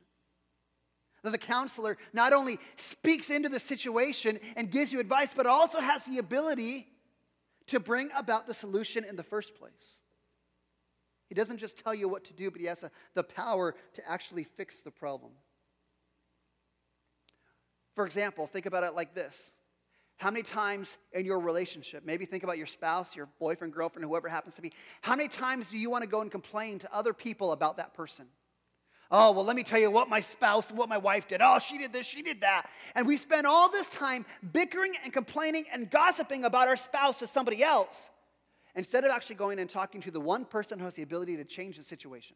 That 1.23 1.31
the 1.31 1.37
counselor 1.37 1.97
not 2.13 2.33
only 2.33 2.59
speaks 2.77 3.29
into 3.29 3.49
the 3.49 3.59
situation 3.59 4.39
and 4.55 4.71
gives 4.71 4.91
you 4.91 4.99
advice, 4.99 5.33
but 5.35 5.45
also 5.45 5.79
has 5.79 6.03
the 6.03 6.17
ability 6.17 6.87
to 7.67 7.79
bring 7.79 8.09
about 8.15 8.47
the 8.47 8.53
solution 8.53 9.03
in 9.03 9.15
the 9.15 9.23
first 9.23 9.55
place. 9.55 9.99
He 11.29 11.35
doesn't 11.35 11.59
just 11.59 11.81
tell 11.81 11.93
you 11.93 12.09
what 12.09 12.25
to 12.25 12.33
do, 12.33 12.51
but 12.51 12.59
he 12.59 12.67
has 12.67 12.83
a, 12.83 12.91
the 13.13 13.23
power 13.23 13.75
to 13.93 14.09
actually 14.09 14.43
fix 14.43 14.81
the 14.81 14.91
problem. 14.91 15.31
For 17.95 18.05
example, 18.05 18.47
think 18.47 18.65
about 18.65 18.83
it 18.83 18.95
like 18.95 19.13
this 19.13 19.53
how 20.21 20.29
many 20.29 20.43
times 20.43 20.97
in 21.13 21.25
your 21.25 21.39
relationship, 21.39 22.05
maybe 22.05 22.27
think 22.27 22.43
about 22.43 22.55
your 22.59 22.67
spouse, 22.67 23.15
your 23.15 23.27
boyfriend, 23.39 23.73
girlfriend, 23.73 24.05
whoever 24.05 24.29
happens 24.29 24.53
to 24.53 24.61
be, 24.61 24.71
how 25.01 25.15
many 25.15 25.27
times 25.27 25.69
do 25.69 25.79
you 25.79 25.89
want 25.89 26.03
to 26.03 26.07
go 26.07 26.21
and 26.21 26.29
complain 26.29 26.77
to 26.77 26.95
other 26.95 27.11
people 27.11 27.53
about 27.53 27.77
that 27.77 27.95
person? 27.95 28.27
Oh, 29.09 29.31
well, 29.31 29.43
let 29.43 29.55
me 29.55 29.63
tell 29.63 29.79
you 29.79 29.89
what 29.89 30.09
my 30.09 30.19
spouse, 30.19 30.71
what 30.71 30.87
my 30.87 30.99
wife 30.99 31.27
did. 31.27 31.41
Oh, 31.41 31.57
she 31.57 31.79
did 31.79 31.91
this, 31.91 32.05
she 32.05 32.21
did 32.21 32.41
that. 32.41 32.69
And 32.93 33.07
we 33.07 33.17
spend 33.17 33.47
all 33.47 33.67
this 33.67 33.89
time 33.89 34.27
bickering 34.53 34.93
and 35.03 35.11
complaining 35.11 35.65
and 35.73 35.89
gossiping 35.89 36.45
about 36.45 36.67
our 36.67 36.77
spouse 36.77 37.17
to 37.17 37.25
somebody 37.25 37.63
else 37.63 38.11
instead 38.75 39.03
of 39.03 39.09
actually 39.09 39.37
going 39.37 39.57
and 39.57 39.71
talking 39.71 40.01
to 40.01 40.11
the 40.11 40.21
one 40.21 40.45
person 40.45 40.77
who 40.77 40.85
has 40.85 40.93
the 40.93 41.01
ability 41.01 41.35
to 41.37 41.43
change 41.43 41.77
the 41.77 41.83
situation. 41.83 42.35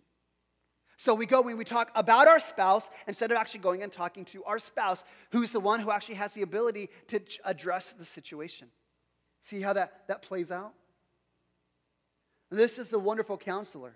So 0.98 1.14
we 1.14 1.26
go 1.26 1.42
when 1.42 1.58
we 1.58 1.66
talk 1.66 1.92
about 1.96 2.28
our 2.28 2.40
spouse 2.40 2.90
instead 3.08 3.32
of 3.32 3.38
actually 3.38 3.60
going 3.60 3.84
and 3.84 3.92
talking 3.92 4.26
to 4.26 4.44
our 4.46 4.60
spouse, 4.60 5.04
who's 5.32 5.52
the 5.52 5.60
one 5.60 5.80
who 5.80 5.92
actually 5.92 6.16
has 6.16 6.34
the 6.34 6.42
ability 6.42 6.90
to 7.08 7.20
address 7.44 7.92
the 7.92 8.06
situation. 8.06 8.70
See 9.42 9.62
how 9.62 9.74
that, 9.74 10.08
that 10.08 10.22
plays 10.22 10.52
out? 10.52 10.74
This 12.50 12.80
is 12.80 12.90
the 12.90 13.00
wonderful 13.00 13.38
counselor. 13.38 13.96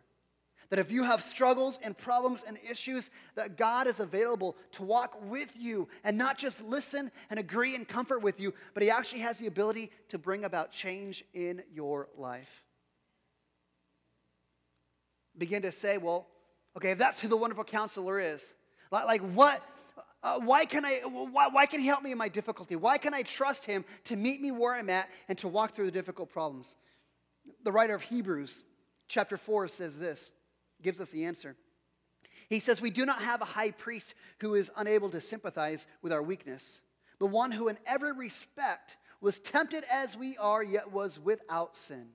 That 0.69 0.79
if 0.79 0.91
you 0.91 1.03
have 1.03 1.23
struggles 1.23 1.79
and 1.81 1.97
problems 1.97 2.43
and 2.45 2.57
issues, 2.69 3.09
that 3.33 3.57
God 3.57 3.87
is 3.87 3.99
available 3.99 4.55
to 4.73 4.83
walk 4.83 5.17
with 5.23 5.51
you 5.57 5.87
and 6.03 6.15
not 6.15 6.37
just 6.37 6.63
listen 6.63 7.11
and 7.31 7.39
agree 7.39 7.75
and 7.75 7.87
comfort 7.87 8.21
with 8.21 8.39
you, 8.39 8.53
but 8.75 8.83
He 8.83 8.91
actually 8.91 9.21
has 9.21 9.37
the 9.37 9.47
ability 9.47 9.89
to 10.09 10.19
bring 10.19 10.43
about 10.43 10.71
change 10.71 11.23
in 11.33 11.63
your 11.73 12.09
life. 12.17 12.63
Begin 15.37 15.63
to 15.63 15.71
say, 15.71 15.97
well, 15.97 16.27
okay, 16.79 16.91
if 16.91 16.97
that's 16.97 17.19
who 17.19 17.27
the 17.27 17.35
wonderful 17.35 17.65
counselor 17.65 18.19
is, 18.19 18.53
like 18.89 19.05
like 19.05 19.21
what, 19.33 19.61
uh, 20.23 20.39
why, 20.39 20.63
can 20.63 20.85
I, 20.85 21.01
why, 21.05 21.47
why 21.47 21.65
can 21.65 21.81
he 21.81 21.87
help 21.87 22.03
me 22.03 22.13
in 22.13 22.17
my 22.17 22.29
difficulty? 22.29 22.77
Why 22.77 22.97
can 22.97 23.13
I 23.13 23.21
trust 23.21 23.65
him 23.65 23.83
to 24.05 24.15
meet 24.15 24.41
me 24.41 24.51
where 24.51 24.73
I'm 24.73 24.89
at 24.89 25.09
and 25.27 25.37
to 25.39 25.49
walk 25.49 25.75
through 25.75 25.85
the 25.85 25.91
difficult 25.91 26.29
problems? 26.29 26.75
The 27.63 27.71
writer 27.71 27.95
of 27.95 28.01
Hebrews, 28.01 28.63
chapter 29.09 29.37
4, 29.37 29.67
says 29.67 29.97
this, 29.97 30.31
gives 30.81 31.01
us 31.01 31.11
the 31.11 31.25
answer. 31.25 31.55
He 32.49 32.59
says, 32.59 32.81
We 32.81 32.91
do 32.91 33.05
not 33.05 33.21
have 33.21 33.41
a 33.41 33.45
high 33.45 33.71
priest 33.71 34.13
who 34.39 34.55
is 34.55 34.71
unable 34.77 35.09
to 35.09 35.21
sympathize 35.21 35.85
with 36.01 36.13
our 36.13 36.23
weakness, 36.23 36.79
but 37.19 37.27
one 37.27 37.51
who, 37.51 37.67
in 37.67 37.77
every 37.85 38.13
respect, 38.13 38.95
was 39.21 39.39
tempted 39.39 39.83
as 39.91 40.15
we 40.15 40.37
are, 40.37 40.63
yet 40.63 40.91
was 40.91 41.19
without 41.19 41.75
sin. 41.75 42.07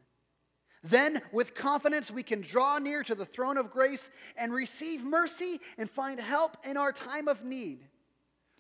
Then, 0.85 1.23
with 1.33 1.55
confidence, 1.55 2.11
we 2.11 2.23
can 2.23 2.43
draw 2.43 2.79
near 2.79 3.03
to 3.05 3.15
the 3.15 3.25
throne 3.25 3.57
of 3.57 3.71
grace 3.71 4.11
and 4.37 4.53
receive 4.53 5.03
mercy 5.03 5.59
and 5.79 5.91
find 5.91 6.21
help 6.21 6.59
in 6.63 6.77
our 6.77 6.93
time 6.93 7.27
of 7.27 7.43
need. 7.43 7.81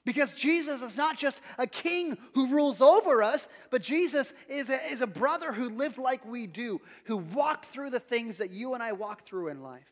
Because 0.06 0.32
Jesus 0.32 0.80
is 0.80 0.96
not 0.96 1.18
just 1.18 1.42
a 1.58 1.66
king 1.66 2.16
who 2.32 2.48
rules 2.48 2.80
over 2.80 3.22
us, 3.22 3.46
but 3.70 3.82
Jesus 3.82 4.32
is 4.48 4.70
a, 4.70 4.90
is 4.90 5.02
a 5.02 5.06
brother 5.06 5.52
who 5.52 5.68
lived 5.68 5.98
like 5.98 6.24
we 6.24 6.46
do, 6.46 6.80
who 7.04 7.18
walked 7.18 7.66
through 7.66 7.90
the 7.90 8.00
things 8.00 8.38
that 8.38 8.50
you 8.50 8.72
and 8.72 8.82
I 8.82 8.92
walk 8.92 9.26
through 9.26 9.48
in 9.48 9.62
life. 9.62 9.82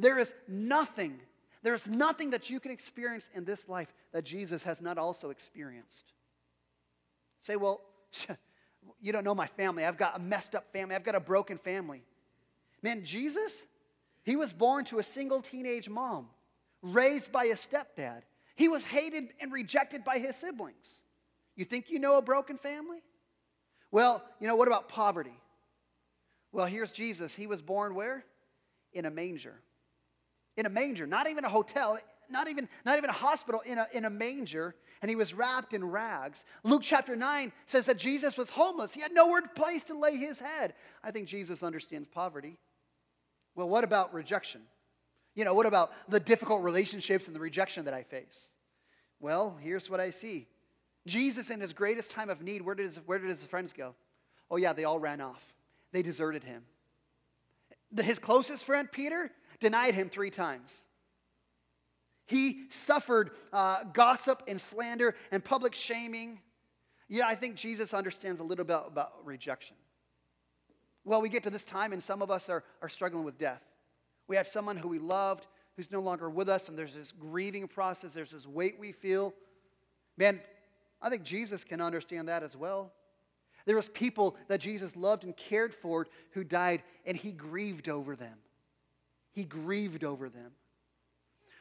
There 0.00 0.18
is 0.18 0.34
nothing, 0.48 1.20
there 1.62 1.74
is 1.74 1.86
nothing 1.86 2.30
that 2.30 2.50
you 2.50 2.58
can 2.58 2.72
experience 2.72 3.30
in 3.32 3.44
this 3.44 3.68
life 3.68 3.92
that 4.12 4.24
Jesus 4.24 4.64
has 4.64 4.80
not 4.80 4.98
also 4.98 5.30
experienced. 5.30 6.12
Say, 7.40 7.54
well, 7.54 7.80
you 9.00 9.12
don't 9.12 9.24
know 9.24 9.34
my 9.34 9.46
family. 9.46 9.84
I've 9.84 9.96
got 9.96 10.16
a 10.16 10.18
messed 10.18 10.54
up 10.54 10.72
family. 10.72 10.94
I've 10.94 11.04
got 11.04 11.14
a 11.14 11.20
broken 11.20 11.58
family. 11.58 12.02
Man, 12.82 13.04
Jesus, 13.04 13.62
he 14.24 14.36
was 14.36 14.52
born 14.52 14.84
to 14.86 14.98
a 14.98 15.02
single 15.02 15.40
teenage 15.40 15.88
mom, 15.88 16.28
raised 16.82 17.32
by 17.32 17.44
a 17.44 17.54
stepdad. 17.54 18.22
He 18.54 18.68
was 18.68 18.84
hated 18.84 19.28
and 19.40 19.52
rejected 19.52 20.04
by 20.04 20.18
his 20.18 20.36
siblings. 20.36 21.02
You 21.56 21.64
think 21.64 21.90
you 21.90 21.98
know 21.98 22.18
a 22.18 22.22
broken 22.22 22.58
family? 22.58 23.02
Well, 23.90 24.22
you 24.40 24.46
know, 24.46 24.56
what 24.56 24.68
about 24.68 24.88
poverty? 24.88 25.38
Well, 26.52 26.66
here's 26.66 26.92
Jesus. 26.92 27.34
He 27.34 27.46
was 27.46 27.62
born 27.62 27.94
where? 27.94 28.24
In 28.92 29.04
a 29.04 29.10
manger. 29.10 29.54
In 30.56 30.66
a 30.66 30.70
manger, 30.70 31.06
not 31.06 31.28
even 31.28 31.44
a 31.44 31.48
hotel, 31.48 31.98
not 32.30 32.48
even, 32.48 32.68
not 32.84 32.98
even 32.98 33.10
a 33.10 33.14
hospital, 33.14 33.60
in 33.60 33.78
a, 33.78 33.86
in 33.92 34.04
a 34.04 34.10
manger 34.10 34.74
and 35.02 35.10
he 35.10 35.16
was 35.16 35.34
wrapped 35.34 35.74
in 35.74 35.84
rags. 35.84 36.44
Luke 36.64 36.82
chapter 36.82 37.16
9 37.16 37.52
says 37.66 37.86
that 37.86 37.98
Jesus 37.98 38.36
was 38.36 38.50
homeless. 38.50 38.94
He 38.94 39.00
had 39.00 39.12
nowhere 39.12 39.42
place 39.42 39.84
to 39.84 39.98
lay 39.98 40.16
his 40.16 40.40
head. 40.40 40.74
I 41.02 41.10
think 41.10 41.28
Jesus 41.28 41.62
understands 41.62 42.06
poverty. 42.06 42.56
Well, 43.54 43.68
what 43.68 43.84
about 43.84 44.14
rejection? 44.14 44.62
You 45.34 45.44
know, 45.44 45.54
what 45.54 45.66
about 45.66 45.92
the 46.08 46.20
difficult 46.20 46.62
relationships 46.62 47.26
and 47.26 47.36
the 47.36 47.40
rejection 47.40 47.84
that 47.84 47.94
I 47.94 48.02
face? 48.02 48.52
Well, 49.20 49.56
here's 49.60 49.90
what 49.90 50.00
I 50.00 50.10
see. 50.10 50.46
Jesus, 51.06 51.50
in 51.50 51.60
his 51.60 51.72
greatest 51.72 52.10
time 52.10 52.30
of 52.30 52.42
need, 52.42 52.62
where 52.62 52.74
did 52.74 52.86
his, 52.86 52.96
where 53.06 53.18
did 53.18 53.28
his 53.28 53.44
friends 53.44 53.72
go? 53.72 53.94
Oh, 54.50 54.56
yeah, 54.56 54.72
they 54.72 54.84
all 54.84 54.98
ran 54.98 55.20
off. 55.20 55.42
They 55.92 56.02
deserted 56.02 56.42
him. 56.42 56.64
His 57.96 58.18
closest 58.18 58.64
friend, 58.64 58.90
Peter, 58.90 59.30
denied 59.60 59.94
him 59.94 60.08
three 60.08 60.30
times. 60.30 60.84
He 62.26 62.64
suffered 62.70 63.30
uh, 63.52 63.84
gossip 63.92 64.42
and 64.48 64.60
slander 64.60 65.14
and 65.30 65.44
public 65.44 65.74
shaming. 65.74 66.40
Yeah, 67.08 67.26
I 67.26 67.36
think 67.36 67.54
Jesus 67.56 67.94
understands 67.94 68.40
a 68.40 68.44
little 68.44 68.64
bit 68.64 68.80
about 68.86 69.24
rejection. 69.24 69.76
Well, 71.04 71.22
we 71.22 71.28
get 71.28 71.44
to 71.44 71.50
this 71.50 71.64
time, 71.64 71.92
and 71.92 72.02
some 72.02 72.20
of 72.20 72.30
us 72.30 72.48
are, 72.50 72.64
are 72.82 72.88
struggling 72.88 73.24
with 73.24 73.38
death. 73.38 73.62
We 74.26 74.34
have 74.36 74.48
someone 74.48 74.76
who 74.76 74.88
we 74.88 74.98
loved 74.98 75.46
who's 75.76 75.92
no 75.92 76.00
longer 76.00 76.28
with 76.28 76.48
us, 76.48 76.68
and 76.68 76.78
there's 76.78 76.94
this 76.94 77.12
grieving 77.12 77.68
process, 77.68 78.14
there's 78.14 78.32
this 78.32 78.46
weight 78.46 78.76
we 78.78 78.92
feel. 78.92 79.34
Man, 80.16 80.40
I 81.00 81.10
think 81.10 81.22
Jesus 81.22 81.64
can 81.64 81.80
understand 81.80 82.28
that 82.28 82.42
as 82.42 82.56
well. 82.56 82.92
There 83.66 83.76
was 83.76 83.88
people 83.90 84.36
that 84.48 84.60
Jesus 84.60 84.96
loved 84.96 85.24
and 85.24 85.36
cared 85.36 85.74
for 85.74 86.06
who 86.32 86.44
died, 86.44 86.82
and 87.04 87.16
he 87.16 87.30
grieved 87.30 87.88
over 87.88 88.16
them. 88.16 88.38
He 89.32 89.44
grieved 89.44 90.02
over 90.02 90.28
them. 90.28 90.52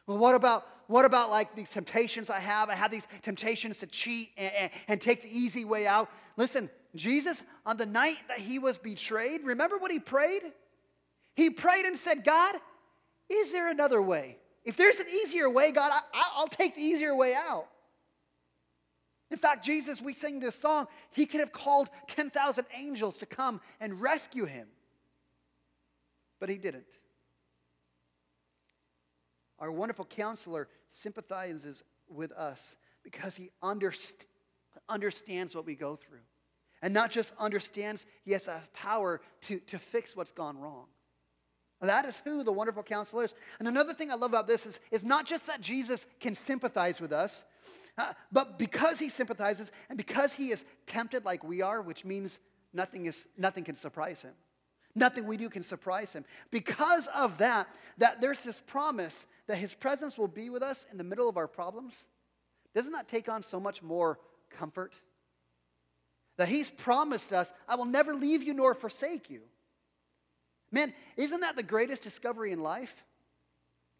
Well, 0.07 0.17
what 0.17 0.35
about, 0.35 0.67
what 0.87 1.05
about 1.05 1.31
like 1.31 1.55
these 1.55 1.71
temptations 1.71 2.29
I 2.29 2.39
have? 2.39 2.69
I 2.69 2.75
have 2.75 2.91
these 2.91 3.07
temptations 3.23 3.79
to 3.79 3.87
cheat 3.87 4.31
and, 4.37 4.53
and, 4.53 4.71
and 4.87 5.01
take 5.01 5.21
the 5.21 5.29
easy 5.29 5.65
way 5.65 5.87
out. 5.87 6.09
Listen, 6.37 6.69
Jesus, 6.95 7.43
on 7.65 7.77
the 7.77 7.85
night 7.85 8.17
that 8.27 8.39
he 8.39 8.59
was 8.59 8.77
betrayed, 8.77 9.43
remember 9.43 9.77
what 9.77 9.91
he 9.91 9.99
prayed? 9.99 10.43
He 11.35 11.49
prayed 11.49 11.85
and 11.85 11.97
said, 11.97 12.23
God, 12.23 12.55
is 13.29 13.51
there 13.51 13.69
another 13.69 14.01
way? 14.01 14.37
If 14.63 14.77
there's 14.77 14.97
an 14.99 15.07
easier 15.09 15.49
way, 15.49 15.71
God, 15.71 15.91
I, 16.13 16.39
will 16.39 16.47
take 16.47 16.75
the 16.75 16.81
easier 16.81 17.15
way 17.15 17.35
out. 17.35 17.67
In 19.31 19.37
fact, 19.37 19.65
Jesus, 19.65 20.01
we 20.01 20.13
sing 20.13 20.39
this 20.39 20.55
song, 20.55 20.87
he 21.11 21.25
could 21.25 21.39
have 21.39 21.51
called 21.51 21.89
10,000 22.07 22.65
angels 22.77 23.17
to 23.17 23.25
come 23.25 23.59
and 23.79 23.99
rescue 23.99 24.45
him, 24.45 24.67
but 26.39 26.47
he 26.47 26.57
didn't. 26.57 26.85
Our 29.59 29.71
wonderful 29.71 30.05
counselor 30.05 30.67
sympathizes 30.89 31.83
with 32.07 32.31
us 32.31 32.75
because 33.03 33.35
he 33.35 33.51
underst- 33.63 34.25
understands 34.89 35.55
what 35.55 35.65
we 35.65 35.75
go 35.75 35.95
through. 35.95 36.19
And 36.81 36.93
not 36.93 37.09
just 37.09 37.33
understands, 37.39 38.05
he 38.23 38.33
has 38.33 38.49
power 38.73 39.21
to, 39.47 39.59
to 39.59 39.79
fix 39.79 40.15
what's 40.15 40.31
gone 40.31 40.57
wrong. 40.57 40.85
That 41.81 42.05
is 42.05 42.17
who 42.17 42.43
the 42.43 42.51
wonderful 42.51 42.83
counselor 42.83 43.23
is. 43.23 43.33
And 43.59 43.67
another 43.67 43.93
thing 43.93 44.11
I 44.11 44.15
love 44.15 44.31
about 44.31 44.47
this 44.47 44.65
is, 44.65 44.79
is 44.91 45.03
not 45.03 45.25
just 45.25 45.47
that 45.47 45.61
Jesus 45.61 46.05
can 46.19 46.33
sympathize 46.33 46.99
with 46.99 47.11
us, 47.11 47.43
uh, 47.97 48.13
but 48.31 48.57
because 48.57 48.99
he 48.99 49.09
sympathizes 49.09 49.71
and 49.89 49.97
because 49.97 50.33
he 50.33 50.51
is 50.51 50.65
tempted 50.87 51.25
like 51.25 51.43
we 51.43 51.61
are, 51.61 51.81
which 51.81 52.03
means 52.03 52.39
nothing, 52.73 53.05
is, 53.05 53.27
nothing 53.37 53.63
can 53.63 53.75
surprise 53.75 54.21
him. 54.21 54.33
Nothing 54.95 55.27
we 55.27 55.37
do 55.37 55.49
can 55.49 55.63
surprise 55.63 56.13
him. 56.13 56.23
Because 56.51 57.07
of 57.13 57.37
that, 57.39 57.67
that 57.97 58.21
there's 58.21 58.43
this 58.43 58.61
promise 58.61 59.25
that 59.47 59.57
his 59.57 59.73
presence 59.73 60.17
will 60.17 60.27
be 60.27 60.49
with 60.49 60.63
us 60.63 60.87
in 60.91 60.97
the 60.97 61.03
middle 61.03 61.27
of 61.27 61.37
our 61.37 61.47
problems. 61.47 62.05
Doesn't 62.73 62.93
that 62.93 63.07
take 63.07 63.29
on 63.29 63.41
so 63.41 63.59
much 63.59 63.83
more 63.83 64.19
comfort? 64.49 64.93
That 66.37 66.47
he's 66.47 66.69
promised 66.69 67.33
us, 67.33 67.53
I 67.67 67.75
will 67.75 67.85
never 67.85 68.13
leave 68.13 68.43
you 68.43 68.53
nor 68.53 68.73
forsake 68.73 69.29
you. 69.29 69.41
Man, 70.71 70.93
isn't 71.15 71.41
that 71.41 71.55
the 71.55 71.63
greatest 71.63 72.01
discovery 72.01 72.51
in 72.51 72.61
life? 72.61 72.93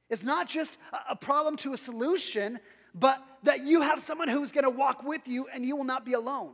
It's 0.10 0.24
not 0.24 0.48
just 0.48 0.78
a 1.10 1.16
problem 1.16 1.58
to 1.58 1.74
a 1.74 1.78
solution, 1.78 2.60
but 2.94 3.22
that 3.44 3.62
you 3.62 3.82
have 3.82 4.02
someone 4.02 4.28
who's 4.28 4.52
going 4.52 4.64
to 4.64 4.70
walk 4.70 5.04
with 5.04 5.28
you 5.28 5.48
and 5.54 5.66
you 5.66 5.76
will 5.76 5.84
not 5.84 6.06
be 6.06 6.14
alone. 6.14 6.54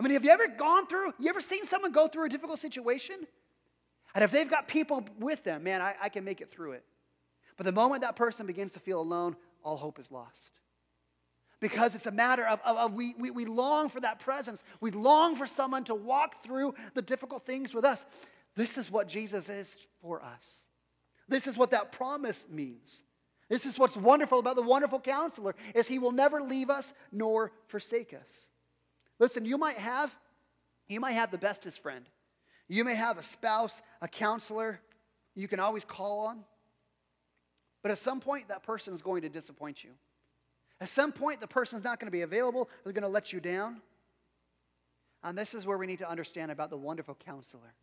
I 0.00 0.02
mean, 0.02 0.14
have 0.14 0.24
you 0.24 0.30
ever 0.30 0.48
gone 0.48 0.86
through, 0.86 1.12
you 1.18 1.28
ever 1.28 1.42
seen 1.42 1.66
someone 1.66 1.92
go 1.92 2.08
through 2.08 2.24
a 2.24 2.28
difficult 2.30 2.58
situation? 2.58 3.16
And 4.14 4.24
if 4.24 4.30
they've 4.30 4.48
got 4.48 4.66
people 4.66 5.04
with 5.18 5.44
them, 5.44 5.62
man, 5.62 5.82
I, 5.82 5.94
I 6.00 6.08
can 6.08 6.24
make 6.24 6.40
it 6.40 6.50
through 6.50 6.72
it. 6.72 6.84
But 7.58 7.64
the 7.64 7.72
moment 7.72 8.00
that 8.00 8.16
person 8.16 8.46
begins 8.46 8.72
to 8.72 8.80
feel 8.80 8.98
alone, 8.98 9.36
all 9.62 9.76
hope 9.76 9.98
is 9.98 10.10
lost. 10.10 10.52
Because 11.60 11.94
it's 11.94 12.06
a 12.06 12.10
matter 12.10 12.46
of, 12.46 12.60
of, 12.64 12.78
of 12.78 12.94
we, 12.94 13.14
we, 13.18 13.30
we 13.30 13.44
long 13.44 13.90
for 13.90 14.00
that 14.00 14.20
presence. 14.20 14.64
We 14.80 14.90
long 14.90 15.36
for 15.36 15.46
someone 15.46 15.84
to 15.84 15.94
walk 15.94 16.42
through 16.42 16.74
the 16.94 17.02
difficult 17.02 17.44
things 17.44 17.74
with 17.74 17.84
us. 17.84 18.06
This 18.56 18.78
is 18.78 18.90
what 18.90 19.06
Jesus 19.06 19.50
is 19.50 19.76
for 20.00 20.22
us. 20.22 20.64
This 21.28 21.46
is 21.46 21.58
what 21.58 21.72
that 21.72 21.92
promise 21.92 22.46
means. 22.50 23.02
This 23.50 23.66
is 23.66 23.78
what's 23.78 23.98
wonderful 23.98 24.38
about 24.38 24.56
the 24.56 24.62
wonderful 24.62 24.98
counselor 24.98 25.54
is 25.74 25.86
he 25.86 25.98
will 25.98 26.12
never 26.12 26.40
leave 26.40 26.70
us 26.70 26.94
nor 27.12 27.52
forsake 27.66 28.14
us. 28.14 28.46
Listen, 29.20 29.44
you 29.44 29.56
might 29.56 29.76
have, 29.76 30.12
you 30.88 30.98
might 30.98 31.12
have 31.12 31.30
the 31.30 31.38
bestest 31.38 31.80
friend. 31.80 32.04
You 32.66 32.84
may 32.84 32.94
have 32.94 33.18
a 33.18 33.22
spouse, 33.22 33.80
a 34.00 34.08
counselor 34.08 34.80
you 35.34 35.48
can 35.48 35.60
always 35.60 35.84
call 35.84 36.26
on. 36.26 36.40
But 37.82 37.92
at 37.92 37.98
some 37.98 38.20
point, 38.20 38.48
that 38.48 38.62
person 38.62 38.92
is 38.92 39.02
going 39.02 39.22
to 39.22 39.28
disappoint 39.28 39.84
you. 39.84 39.90
At 40.80 40.88
some 40.88 41.12
point, 41.12 41.40
the 41.40 41.46
person 41.46 41.78
is 41.78 41.84
not 41.84 42.00
going 42.00 42.06
to 42.06 42.12
be 42.12 42.22
available. 42.22 42.68
They're 42.82 42.92
going 42.92 43.02
to 43.02 43.08
let 43.08 43.32
you 43.32 43.40
down. 43.40 43.80
And 45.22 45.36
this 45.36 45.54
is 45.54 45.66
where 45.66 45.78
we 45.78 45.86
need 45.86 45.98
to 46.00 46.08
understand 46.08 46.50
about 46.50 46.70
the 46.70 46.76
wonderful 46.76 47.16
counselor. 47.24 47.74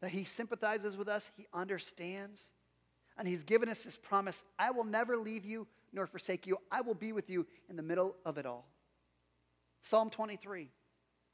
That 0.00 0.10
he 0.10 0.24
sympathizes 0.24 0.96
with 0.96 1.08
us, 1.08 1.30
he 1.36 1.46
understands, 1.54 2.52
and 3.18 3.26
he's 3.26 3.44
given 3.44 3.68
us 3.68 3.84
this 3.84 3.96
promise 3.96 4.44
I 4.58 4.70
will 4.70 4.84
never 4.84 5.16
leave 5.16 5.44
you 5.44 5.66
nor 5.92 6.06
forsake 6.06 6.46
you. 6.46 6.58
I 6.70 6.82
will 6.82 6.94
be 6.94 7.12
with 7.12 7.30
you 7.30 7.46
in 7.70 7.76
the 7.76 7.82
middle 7.82 8.14
of 8.24 8.36
it 8.36 8.44
all. 8.44 8.66
Psalm 9.80 10.10
23, 10.10 10.68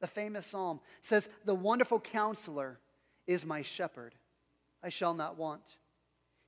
the 0.01 0.07
famous 0.07 0.47
psalm, 0.47 0.81
says, 1.01 1.29
The 1.45 1.55
wonderful 1.55 2.01
counselor 2.01 2.79
is 3.27 3.47
my 3.47 3.63
shepherd. 3.63 4.15
I 4.83 4.89
shall 4.89 5.15
not 5.15 5.37
want. 5.37 5.63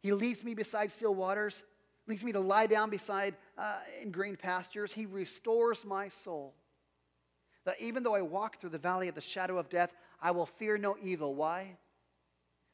He 0.00 0.12
leads 0.12 0.44
me 0.44 0.54
beside 0.54 0.92
still 0.92 1.14
waters, 1.14 1.64
leads 2.06 2.24
me 2.24 2.32
to 2.32 2.40
lie 2.40 2.66
down 2.66 2.90
beside 2.90 3.34
uh, 3.56 3.78
in 4.02 4.10
green 4.10 4.36
pastures. 4.36 4.92
He 4.92 5.06
restores 5.06 5.84
my 5.84 6.08
soul. 6.08 6.54
That 7.64 7.76
even 7.80 8.02
though 8.02 8.14
I 8.14 8.20
walk 8.20 8.60
through 8.60 8.70
the 8.70 8.78
valley 8.78 9.08
of 9.08 9.14
the 9.14 9.22
shadow 9.22 9.56
of 9.56 9.70
death, 9.70 9.94
I 10.20 10.32
will 10.32 10.46
fear 10.46 10.76
no 10.76 10.96
evil. 11.02 11.34
Why? 11.34 11.76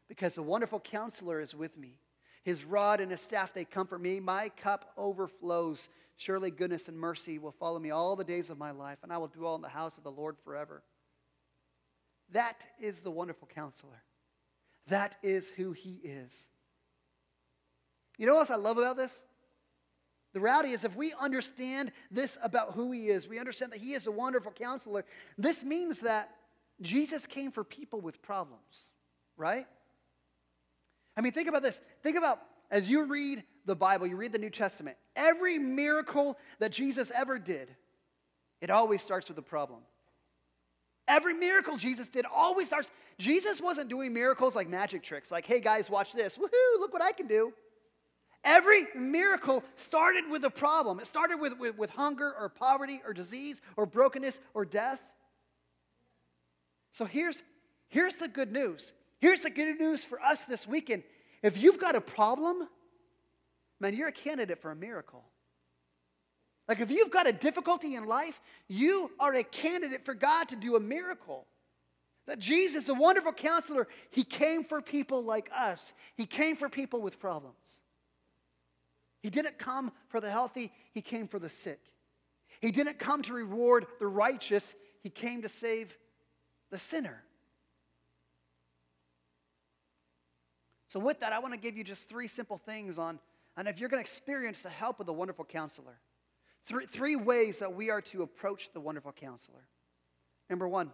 Because 0.09 0.35
the 0.35 0.43
wonderful 0.43 0.81
counselor 0.81 1.41
is 1.41 1.55
with 1.55 1.77
me. 1.77 1.99
His 2.43 2.65
rod 2.65 3.01
and 3.01 3.11
his 3.11 3.21
staff, 3.21 3.53
they 3.53 3.65
comfort 3.65 4.01
me. 4.01 4.21
My 4.21 4.49
cup 4.49 4.93
overflows. 4.97 5.89
Surely 6.17 6.51
goodness 6.51 6.89
and 6.89 6.99
mercy 6.99 7.39
will 7.39 7.53
follow 7.53 7.79
me 7.79 7.91
all 7.91 8.17
the 8.17 8.25
days 8.25 8.51
of 8.51 8.59
my 8.59 8.71
life, 8.71 8.99
and 9.03 9.13
I 9.13 9.19
will 9.19 9.29
dwell 9.29 9.55
in 9.55 9.63
the 9.63 9.69
house 9.69 9.97
of 9.97 10.05
the 10.05 10.11
Lord 10.11 10.37
forever. 10.45 10.83
That 12.33 12.65
is 12.79 13.01
the 13.01 13.11
wonderful 13.11 13.49
counselor. 13.55 14.03
That 14.89 15.17
is 15.23 15.49
who 15.49 15.73
he 15.73 16.01
is. 16.05 16.49
You 18.19 18.27
know 18.27 18.35
what 18.35 18.41
else 18.41 18.51
I 18.51 18.57
love 18.57 18.77
about 18.77 18.97
this? 18.97 19.25
The 20.33 20.41
reality 20.41 20.71
is, 20.71 20.85
if 20.85 20.95
we 20.95 21.13
understand 21.19 21.91
this 22.11 22.39
about 22.43 22.75
who 22.75 22.93
he 22.93 23.09
is, 23.09 23.27
we 23.27 23.39
understand 23.39 23.73
that 23.73 23.81
he 23.81 23.95
is 23.95 24.07
a 24.07 24.13
wonderful 24.13 24.53
counselor, 24.53 25.05
this 25.39 25.65
means 25.65 25.99
that 26.01 26.31
Jesus 26.81 27.27
came 27.27 27.51
for 27.51 27.65
people 27.65 28.01
with 28.01 28.23
problems, 28.23 28.95
right? 29.37 29.67
I 31.21 31.23
mean, 31.23 31.33
think 31.33 31.49
about 31.49 31.63
this. 31.63 31.83
Think 32.03 32.17
about 32.17 32.41
as 32.71 32.89
you 32.89 33.05
read 33.05 33.45
the 33.67 33.77
Bible, 33.77 34.07
you 34.07 34.17
read 34.17 34.33
the 34.33 34.39
New 34.39 34.49
Testament, 34.49 34.97
every 35.15 35.59
miracle 35.59 36.39
that 36.61 36.73
Jesus 36.73 37.13
ever 37.15 37.39
did, 37.39 37.69
it 38.63 38.71
always 38.71 39.03
starts 39.03 39.29
with 39.29 39.37
a 39.37 39.43
problem. 39.43 39.81
Every 41.07 41.35
miracle 41.35 41.77
Jesus 41.77 42.09
did 42.09 42.25
always 42.25 42.69
starts. 42.69 42.91
Jesus 43.19 43.61
wasn't 43.61 43.91
doing 43.91 44.15
miracles 44.15 44.57
like 44.57 44.67
magic 44.67 45.03
tricks, 45.03 45.31
like, 45.31 45.45
hey 45.45 45.61
guys, 45.61 45.91
watch 45.91 46.15
this. 46.15 46.39
Woohoo, 46.39 46.79
look 46.79 46.95
what 46.95 47.03
I 47.03 47.13
can 47.13 47.27
do. 47.27 47.53
Every 48.43 48.87
miracle 48.97 49.63
started 49.77 50.25
with 50.31 50.43
a 50.45 50.51
problem. 50.51 51.01
It 51.01 51.07
started 51.07 51.39
with, 51.39 51.59
with, 51.59 51.77
with, 51.77 51.91
hunger 51.91 52.33
or 52.33 52.49
poverty 52.49 53.03
or 53.05 53.13
disease 53.13 53.61
or 53.77 53.85
brokenness 53.85 54.41
or 54.55 54.65
death. 54.65 55.03
So 56.91 57.05
here's, 57.05 57.43
here's 57.89 58.15
the 58.15 58.27
good 58.27 58.51
news. 58.51 58.95
Here's 59.21 59.43
the 59.43 59.51
good 59.51 59.79
news 59.79 60.03
for 60.03 60.21
us 60.21 60.45
this 60.45 60.67
weekend. 60.67 61.03
If 61.43 61.57
you've 61.57 61.79
got 61.79 61.95
a 61.95 62.01
problem, 62.01 62.69
man, 63.79 63.95
you're 63.95 64.09
a 64.09 64.13
candidate 64.13 64.61
for 64.61 64.71
a 64.71 64.77
miracle. 64.77 65.25
Like 66.69 66.81
if 66.81 66.91
you've 66.91 67.11
got 67.11 67.27
a 67.27 67.33
difficulty 67.33 67.97
in 67.97 68.07
life, 68.07 68.41
you 68.69 69.11
are 69.19 69.35
a 69.35 69.43
candidate 69.43 70.05
for 70.05 70.15
God 70.15 70.49
to 70.49 70.57
do 70.57 70.77
a 70.77 70.81
miracle. 70.81 71.47
That 72.27 72.39
Jesus, 72.39 72.89
a 72.89 72.95
wonderful 72.95 73.33
counselor, 73.33 73.89
he 74.11 74.25
came 74.25 74.65
for 74.65 74.81
people 74.81 75.25
like 75.25 75.51
us. 75.57 75.93
He 76.15 76.27
came 76.27 76.57
for 76.57 76.69
people 76.69 77.01
with 77.01 77.19
problems. 77.19 77.57
He 79.23 79.31
didn't 79.31 79.59
come 79.59 79.93
for 80.09 80.21
the 80.21 80.31
healthy, 80.31 80.73
he 80.93 81.03
came 81.03 81.29
for 81.29 81.39
the 81.39 81.51
sick. 81.51 81.81
He 82.61 82.71
didn't 82.71 82.99
come 82.99 83.23
to 83.23 83.33
reward 83.33 83.87
the 83.99 84.07
righteous, 84.07 84.75
he 85.03 85.11
came 85.11 85.43
to 85.43 85.49
save 85.49 85.97
the 86.71 86.79
sinner. 86.79 87.23
So, 90.91 90.99
with 90.99 91.21
that, 91.21 91.33
I 91.33 91.39
want 91.39 91.55
to 91.55 91.61
give 91.61 91.77
you 91.77 91.85
just 91.85 92.09
three 92.09 92.27
simple 92.27 92.59
things 92.59 92.99
on, 92.99 93.21
and 93.57 93.69
if 93.69 93.79
you're 93.79 93.89
going 93.89 94.03
to 94.03 94.09
experience 94.09 94.61
the 94.61 94.71
help 94.71 94.99
of 94.99 95.07
the 95.07 95.13
wonderful 95.13 95.45
counselor, 95.45 96.01
three, 96.67 96.85
three 96.85 97.15
ways 97.15 97.61
that 97.61 97.73
we 97.73 97.91
are 97.91 98.01
to 98.01 98.23
approach 98.23 98.71
the 98.73 98.81
wonderful 98.81 99.13
counselor. 99.13 99.69
Number 100.49 100.67
one, 100.67 100.91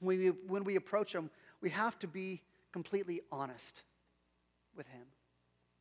when 0.00 0.18
we, 0.18 0.28
when 0.28 0.64
we 0.64 0.76
approach 0.76 1.12
him, 1.12 1.28
we 1.60 1.68
have 1.68 1.98
to 1.98 2.06
be 2.06 2.40
completely 2.72 3.20
honest 3.30 3.78
with 4.74 4.86
him, 4.86 5.04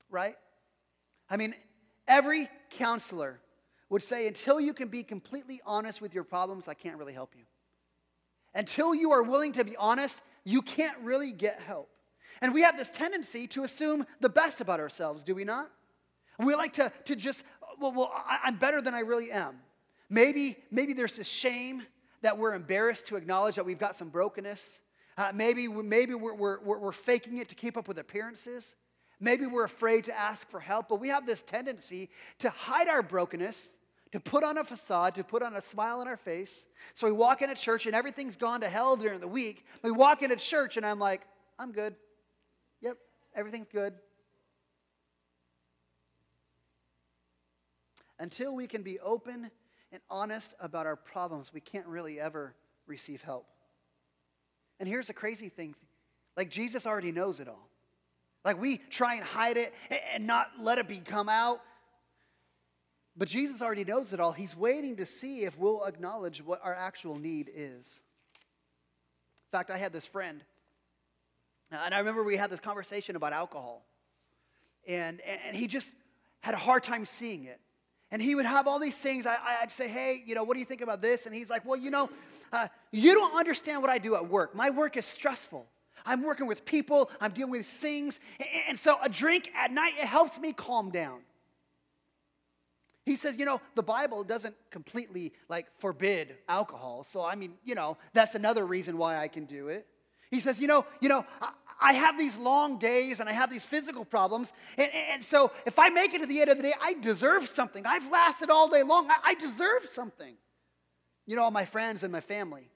right? 0.10 0.36
I 1.30 1.38
mean, 1.38 1.56
every 2.10 2.50
counselor 2.72 3.40
would 3.90 4.04
say, 4.04 4.28
until 4.28 4.60
you 4.60 4.74
can 4.74 4.90
be 4.90 5.04
completely 5.04 5.62
honest 5.66 6.02
with 6.02 6.14
your 6.14 6.26
problems, 6.26 6.68
I 6.68 6.74
can't 6.74 6.98
really 6.98 7.14
help 7.14 7.36
you. 7.38 7.46
Until 8.54 8.94
you 8.94 9.12
are 9.12 9.24
willing 9.24 9.54
to 9.54 9.64
be 9.64 9.78
honest, 9.78 10.22
you 10.44 10.62
can't 10.62 10.98
really 11.04 11.32
get 11.32 11.62
help. 11.62 11.90
And 12.42 12.54
we 12.54 12.62
have 12.62 12.78
this 12.78 12.90
tendency 12.90 13.48
to 13.48 13.64
assume 13.64 14.06
the 14.20 14.30
best 14.30 14.62
about 14.62 14.80
ourselves, 14.80 15.24
do 15.24 15.36
we 15.36 15.44
not? 15.44 15.72
We 16.40 16.56
like 16.56 16.74
to, 16.74 16.92
to 17.06 17.16
just, 17.16 17.44
well, 17.80 17.94
well 17.94 18.12
I, 18.14 18.40
I'm 18.44 18.58
better 18.58 18.82
than 18.82 18.94
I 18.94 19.00
really 19.00 19.32
am. 19.32 19.60
Maybe, 20.10 20.58
maybe 20.72 20.94
there's 20.94 21.18
this 21.18 21.28
shame 21.28 21.84
that 22.22 22.38
we're 22.38 22.54
embarrassed 22.54 23.08
to 23.08 23.16
acknowledge 23.16 23.56
that 23.56 23.66
we've 23.66 23.80
got 23.80 23.96
some 23.96 24.10
brokenness. 24.10 24.80
Uh, 25.18 25.32
maybe 25.34 25.68
maybe 25.68 26.14
we're, 26.14 26.36
we're, 26.36 26.60
we're 26.60 26.92
faking 26.92 27.38
it 27.40 27.50
to 27.50 27.56
keep 27.56 27.76
up 27.76 27.88
with 27.88 27.98
appearances. 27.98 28.76
Maybe 29.20 29.48
we're 29.48 29.64
afraid 29.64 30.04
to 30.06 30.18
ask 30.18 30.48
for 30.50 30.60
help, 30.60 30.90
but 30.90 31.00
we 31.00 31.10
have 31.10 31.26
this 31.26 31.42
tendency 31.42 32.10
to 32.40 32.52
hide 32.52 32.88
our 32.88 33.02
brokenness, 33.02 33.76
to 34.12 34.20
put 34.20 34.44
on 34.44 34.60
a 34.60 34.64
facade, 34.64 35.16
to 35.16 35.24
put 35.24 35.42
on 35.42 35.56
a 35.56 35.62
smile 35.62 36.02
on 36.02 36.08
our 36.08 36.18
face. 36.18 36.68
So 36.94 37.08
we 37.08 37.14
walk 37.14 37.42
into 37.42 37.56
church 37.56 37.88
and 37.88 37.96
everything's 37.96 38.36
gone 38.36 38.62
to 38.62 38.70
hell 38.70 38.96
during 38.96 39.20
the 39.20 39.28
week. 39.28 39.66
We 39.82 39.92
walk 39.92 40.22
into 40.22 40.36
church 40.36 40.78
and 40.78 40.86
I'm 40.86 41.00
like, 41.00 41.22
I'm 41.58 41.72
good. 41.72 41.96
Everything's 43.38 43.68
good. 43.72 43.94
Until 48.20 48.56
we 48.56 48.66
can 48.66 48.82
be 48.82 49.00
open 49.00 49.52
and 49.92 50.02
honest 50.10 50.56
about 50.60 50.88
our 50.88 50.96
problems, 50.96 51.54
we 51.54 51.62
can't 51.62 51.86
really 51.86 52.20
ever 52.20 52.56
receive 52.88 53.22
help. 53.22 53.46
And 54.80 54.90
here's 54.90 55.08
the 55.08 55.14
crazy 55.14 55.50
thing 55.50 55.76
like, 56.36 56.50
Jesus 56.50 56.86
already 56.86 57.12
knows 57.12 57.40
it 57.40 57.48
all. 57.48 57.70
Like 58.44 58.60
we 58.60 58.78
try 58.78 59.16
and 59.16 59.24
hide 59.24 59.58
it 59.58 59.74
and 60.14 60.26
not 60.26 60.52
let 60.60 60.78
it 60.78 60.88
be 60.88 61.00
come 61.00 61.30
out. 61.30 61.62
But 63.16 63.28
Jesus 63.28 63.62
already 63.62 63.84
knows 63.84 64.14
it 64.14 64.20
all. 64.20 64.32
He's 64.32 64.56
waiting 64.56 64.98
to 64.98 65.06
see 65.06 65.44
if 65.44 65.58
we'll 65.58 65.86
acknowledge 65.86 66.44
what 66.44 66.62
our 66.64 66.74
actual 66.74 67.18
need 67.18 67.50
is. 67.54 68.02
In 69.48 69.58
fact, 69.58 69.72
I 69.72 69.78
had 69.78 69.92
this 69.92 70.06
friend, 70.06 70.44
and 71.72 71.94
I 71.94 72.00
remember 72.00 72.24
we 72.24 72.38
had 72.38 72.50
this 72.50 72.60
conversation 72.60 73.16
about 73.16 73.34
alcohol. 73.34 73.86
And, 74.88 75.22
and 75.22 75.56
he 75.56 75.68
just 75.68 75.94
had 76.40 76.54
a 76.54 76.58
hard 76.58 76.84
time 76.84 77.06
seeing 77.06 77.46
it. 77.46 77.60
And 78.10 78.22
he 78.22 78.36
would 78.36 78.46
have 78.46 78.68
all 78.68 78.80
these 78.80 78.98
things. 78.98 79.26
I, 79.26 79.38
I'd 79.62 79.72
say, 79.72 79.90
hey, 79.90 80.24
you 80.26 80.34
know, 80.34 80.46
what 80.46 80.54
do 80.54 80.60
you 80.60 80.66
think 80.66 80.80
about 80.80 81.02
this? 81.02 81.26
And 81.26 81.36
he's 81.36 81.50
like, 81.50 81.66
well, 81.66 81.78
you 81.78 81.92
know, 81.92 82.10
uh, 82.54 82.70
you 82.92 83.14
don't 83.14 83.36
understand 83.36 83.82
what 83.82 83.92
I 83.92 83.98
do 83.98 84.16
at 84.16 84.30
work. 84.30 84.56
My 84.56 84.70
work 84.70 84.96
is 84.96 85.06
stressful. 85.06 85.68
I'm 86.06 86.24
working 86.24 86.48
with 86.48 86.64
people, 86.64 87.12
I'm 87.20 87.32
dealing 87.32 87.52
with 87.52 87.66
things. 87.66 88.22
And 88.70 88.80
so 88.80 88.98
a 89.04 89.10
drink 89.10 89.52
at 89.54 89.72
night, 89.72 89.94
it 90.00 90.06
helps 90.06 90.40
me 90.40 90.54
calm 90.54 90.90
down. 90.90 91.20
He 93.06 93.18
says, 93.18 93.38
you 93.38 93.46
know, 93.46 93.60
the 93.76 93.84
Bible 93.84 94.24
doesn't 94.24 94.56
completely 94.70 95.34
like 95.50 95.68
forbid 95.80 96.36
alcohol. 96.48 97.04
So 97.04 97.26
I 97.26 97.36
mean, 97.36 97.56
you 97.66 97.76
know, 97.76 97.98
that's 98.14 98.36
another 98.36 98.66
reason 98.66 98.98
why 98.98 99.18
I 99.18 99.28
can 99.28 99.46
do 99.46 99.68
it. 99.68 99.86
He 100.30 100.40
says, 100.40 100.60
you 100.60 100.68
know, 100.68 100.86
you 101.00 101.10
know, 101.10 101.26
I 101.80 101.94
have 101.94 102.18
these 102.18 102.38
long 102.38 102.80
days 102.80 103.20
and 103.20 103.30
I 103.30 103.34
have 103.34 103.50
these 103.50 103.66
physical 103.66 104.04
problems. 104.04 104.52
And, 104.78 104.90
and, 104.94 105.24
so 105.24 105.52
if 105.66 105.78
I 105.78 105.90
make 105.90 106.14
it 106.14 106.20
to 106.20 106.26
the 106.26 106.42
end 106.42 106.50
of 106.50 106.58
the 106.58 106.64
day, 106.64 106.74
I 106.82 106.96
deserve 106.96 107.48
something. 107.48 107.86
I've 107.86 108.10
lasted 108.12 108.50
all 108.50 108.68
day 108.68 108.84
long. 108.84 109.10
I, 109.10 109.18
I 109.24 109.34
deserve 109.36 109.86
something. 109.90 110.36
You 111.26 111.36
know, 111.36 111.50
my 111.52 111.66
friends 111.66 112.04
and 112.04 112.12
my 112.12 112.22
family, 112.22 112.70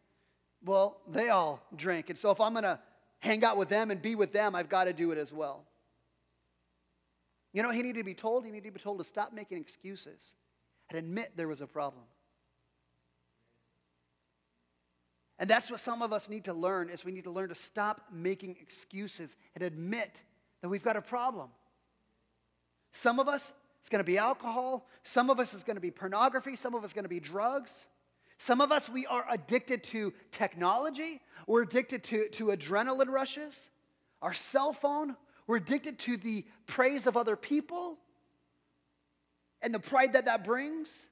well, 0.63 0.97
they 1.09 1.29
all 1.29 1.61
drink. 1.75 2.09
And 2.09 2.17
so 2.17 2.31
if 2.31 2.39
I'm 2.39 2.53
going 2.53 2.63
to 2.63 2.79
hang 3.19 3.43
out 3.43 3.57
with 3.57 3.69
them 3.69 3.91
and 3.91 4.01
be 4.01 4.15
with 4.15 4.33
them, 4.33 4.55
I've 4.55 4.69
got 4.69 4.85
to 4.85 4.93
do 4.93 5.11
it 5.11 5.17
as 5.17 5.33
well. 5.33 5.65
You 7.53 7.63
know, 7.63 7.71
he 7.71 7.81
needed 7.81 7.99
to 7.99 8.03
be 8.03 8.13
told, 8.13 8.45
he 8.45 8.51
needed 8.51 8.69
to 8.69 8.79
be 8.79 8.79
told 8.79 8.99
to 8.99 9.03
stop 9.03 9.33
making 9.33 9.57
excuses 9.57 10.35
and 10.89 10.97
admit 10.97 11.31
there 11.35 11.47
was 11.47 11.61
a 11.61 11.67
problem. 11.67 12.03
And 15.41 15.49
that's 15.49 15.71
what 15.71 15.79
some 15.79 16.03
of 16.03 16.13
us 16.13 16.29
need 16.29 16.45
to 16.45 16.53
learn 16.53 16.91
is 16.91 17.03
we 17.03 17.11
need 17.11 17.23
to 17.23 17.31
learn 17.31 17.49
to 17.49 17.55
stop 17.55 18.05
making 18.13 18.57
excuses 18.61 19.35
and 19.55 19.63
admit 19.63 20.21
that 20.61 20.69
we've 20.69 20.83
got 20.83 20.95
a 20.95 21.01
problem. 21.01 21.49
Some 22.91 23.19
of 23.19 23.27
us, 23.27 23.51
it's 23.79 23.89
going 23.89 24.01
to 24.01 24.05
be 24.05 24.19
alcohol. 24.19 24.87
Some 25.01 25.31
of 25.31 25.39
us, 25.39 25.55
is 25.55 25.63
going 25.63 25.77
to 25.77 25.81
be 25.81 25.89
pornography. 25.89 26.55
Some 26.55 26.75
of 26.75 26.83
us, 26.83 26.91
is 26.91 26.93
going 26.93 27.05
to 27.05 27.09
be 27.09 27.19
drugs. 27.19 27.87
Some 28.37 28.61
of 28.61 28.71
us, 28.71 28.87
we 28.87 29.07
are 29.07 29.25
addicted 29.31 29.83
to 29.85 30.13
technology. 30.31 31.19
We're 31.47 31.63
addicted 31.63 32.03
to, 32.03 32.29
to 32.29 32.45
adrenaline 32.47 33.09
rushes, 33.09 33.71
our 34.21 34.35
cell 34.35 34.73
phone. 34.73 35.15
We're 35.47 35.57
addicted 35.57 35.97
to 35.99 36.17
the 36.17 36.45
praise 36.67 37.07
of 37.07 37.17
other 37.17 37.35
people 37.35 37.97
and 39.63 39.73
the 39.73 39.79
pride 39.79 40.13
that 40.13 40.25
that 40.25 40.43
brings. 40.43 41.07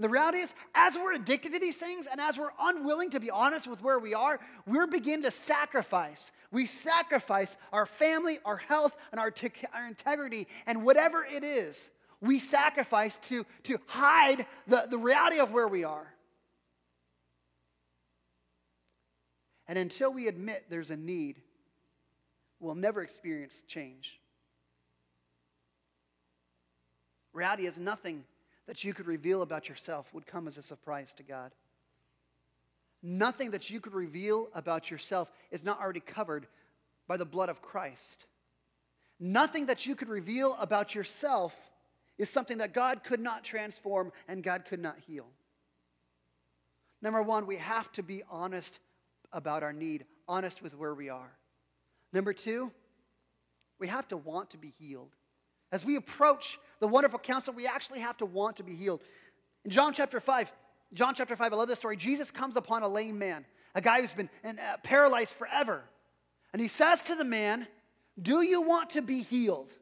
The 0.00 0.08
reality 0.08 0.38
is, 0.38 0.54
as 0.74 0.94
we're 0.94 1.14
addicted 1.14 1.52
to 1.52 1.58
these 1.58 1.76
things 1.76 2.06
and 2.06 2.20
as 2.20 2.38
we're 2.38 2.52
unwilling 2.60 3.10
to 3.10 3.20
be 3.20 3.30
honest 3.30 3.66
with 3.66 3.82
where 3.82 3.98
we 3.98 4.14
are, 4.14 4.38
we're 4.64 4.86
begin 4.86 5.22
to 5.22 5.30
sacrifice. 5.30 6.30
We 6.52 6.66
sacrifice 6.66 7.56
our 7.72 7.84
family, 7.84 8.38
our 8.44 8.58
health, 8.58 8.96
and 9.10 9.20
our, 9.20 9.34
our 9.74 9.86
integrity, 9.88 10.46
and 10.66 10.84
whatever 10.84 11.24
it 11.24 11.42
is 11.42 11.90
we 12.20 12.38
sacrifice 12.38 13.16
to, 13.28 13.46
to 13.64 13.78
hide 13.86 14.46
the, 14.66 14.86
the 14.90 14.98
reality 14.98 15.38
of 15.38 15.52
where 15.52 15.68
we 15.68 15.84
are. 15.84 16.12
And 19.66 19.78
until 19.78 20.12
we 20.12 20.28
admit 20.28 20.66
there's 20.70 20.90
a 20.90 20.96
need, 20.96 21.40
we'll 22.58 22.74
never 22.74 23.02
experience 23.02 23.62
change. 23.68 24.18
Reality 27.32 27.66
is 27.66 27.78
nothing 27.78 28.24
that 28.68 28.84
you 28.84 28.92
could 28.92 29.06
reveal 29.06 29.40
about 29.40 29.68
yourself 29.68 30.12
would 30.12 30.26
come 30.26 30.46
as 30.46 30.58
a 30.58 30.62
surprise 30.62 31.14
to 31.14 31.22
God. 31.22 31.52
Nothing 33.02 33.52
that 33.52 33.70
you 33.70 33.80
could 33.80 33.94
reveal 33.94 34.48
about 34.54 34.90
yourself 34.90 35.32
is 35.50 35.64
not 35.64 35.80
already 35.80 36.00
covered 36.00 36.46
by 37.06 37.16
the 37.16 37.24
blood 37.24 37.48
of 37.48 37.62
Christ. 37.62 38.26
Nothing 39.18 39.66
that 39.66 39.86
you 39.86 39.96
could 39.96 40.10
reveal 40.10 40.54
about 40.60 40.94
yourself 40.94 41.56
is 42.18 42.28
something 42.28 42.58
that 42.58 42.74
God 42.74 43.02
could 43.04 43.20
not 43.20 43.42
transform 43.42 44.12
and 44.28 44.44
God 44.44 44.66
could 44.68 44.80
not 44.80 44.98
heal. 45.06 45.26
Number 47.00 47.22
one, 47.22 47.46
we 47.46 47.56
have 47.56 47.90
to 47.92 48.02
be 48.02 48.22
honest 48.30 48.80
about 49.32 49.62
our 49.62 49.72
need, 49.72 50.04
honest 50.26 50.62
with 50.62 50.76
where 50.76 50.94
we 50.94 51.08
are. 51.08 51.32
Number 52.12 52.34
two, 52.34 52.70
we 53.78 53.88
have 53.88 54.08
to 54.08 54.16
want 54.18 54.50
to 54.50 54.58
be 54.58 54.74
healed. 54.78 55.14
As 55.72 55.84
we 55.84 55.96
approach 55.96 56.58
the 56.80 56.88
wonderful 56.88 57.18
counsel, 57.18 57.54
we 57.54 57.66
actually 57.66 58.00
have 58.00 58.16
to 58.18 58.26
want 58.26 58.56
to 58.56 58.62
be 58.62 58.74
healed. 58.74 59.00
In 59.64 59.70
John 59.70 59.92
chapter 59.92 60.20
5, 60.20 60.50
John 60.94 61.14
chapter 61.14 61.36
5, 61.36 61.52
I 61.52 61.56
love 61.56 61.68
this 61.68 61.78
story. 61.78 61.96
Jesus 61.96 62.30
comes 62.30 62.56
upon 62.56 62.82
a 62.82 62.88
lame 62.88 63.18
man, 63.18 63.44
a 63.74 63.80
guy 63.80 64.00
who's 64.00 64.12
been 64.12 64.30
uh, 64.44 64.76
paralyzed 64.82 65.34
forever. 65.34 65.82
And 66.52 66.62
he 66.62 66.68
says 66.68 67.02
to 67.04 67.14
the 67.14 67.24
man, 67.24 67.66
Do 68.20 68.42
you 68.42 68.62
want 68.62 68.90
to 68.90 69.02
be 69.02 69.22
healed? 69.22 69.72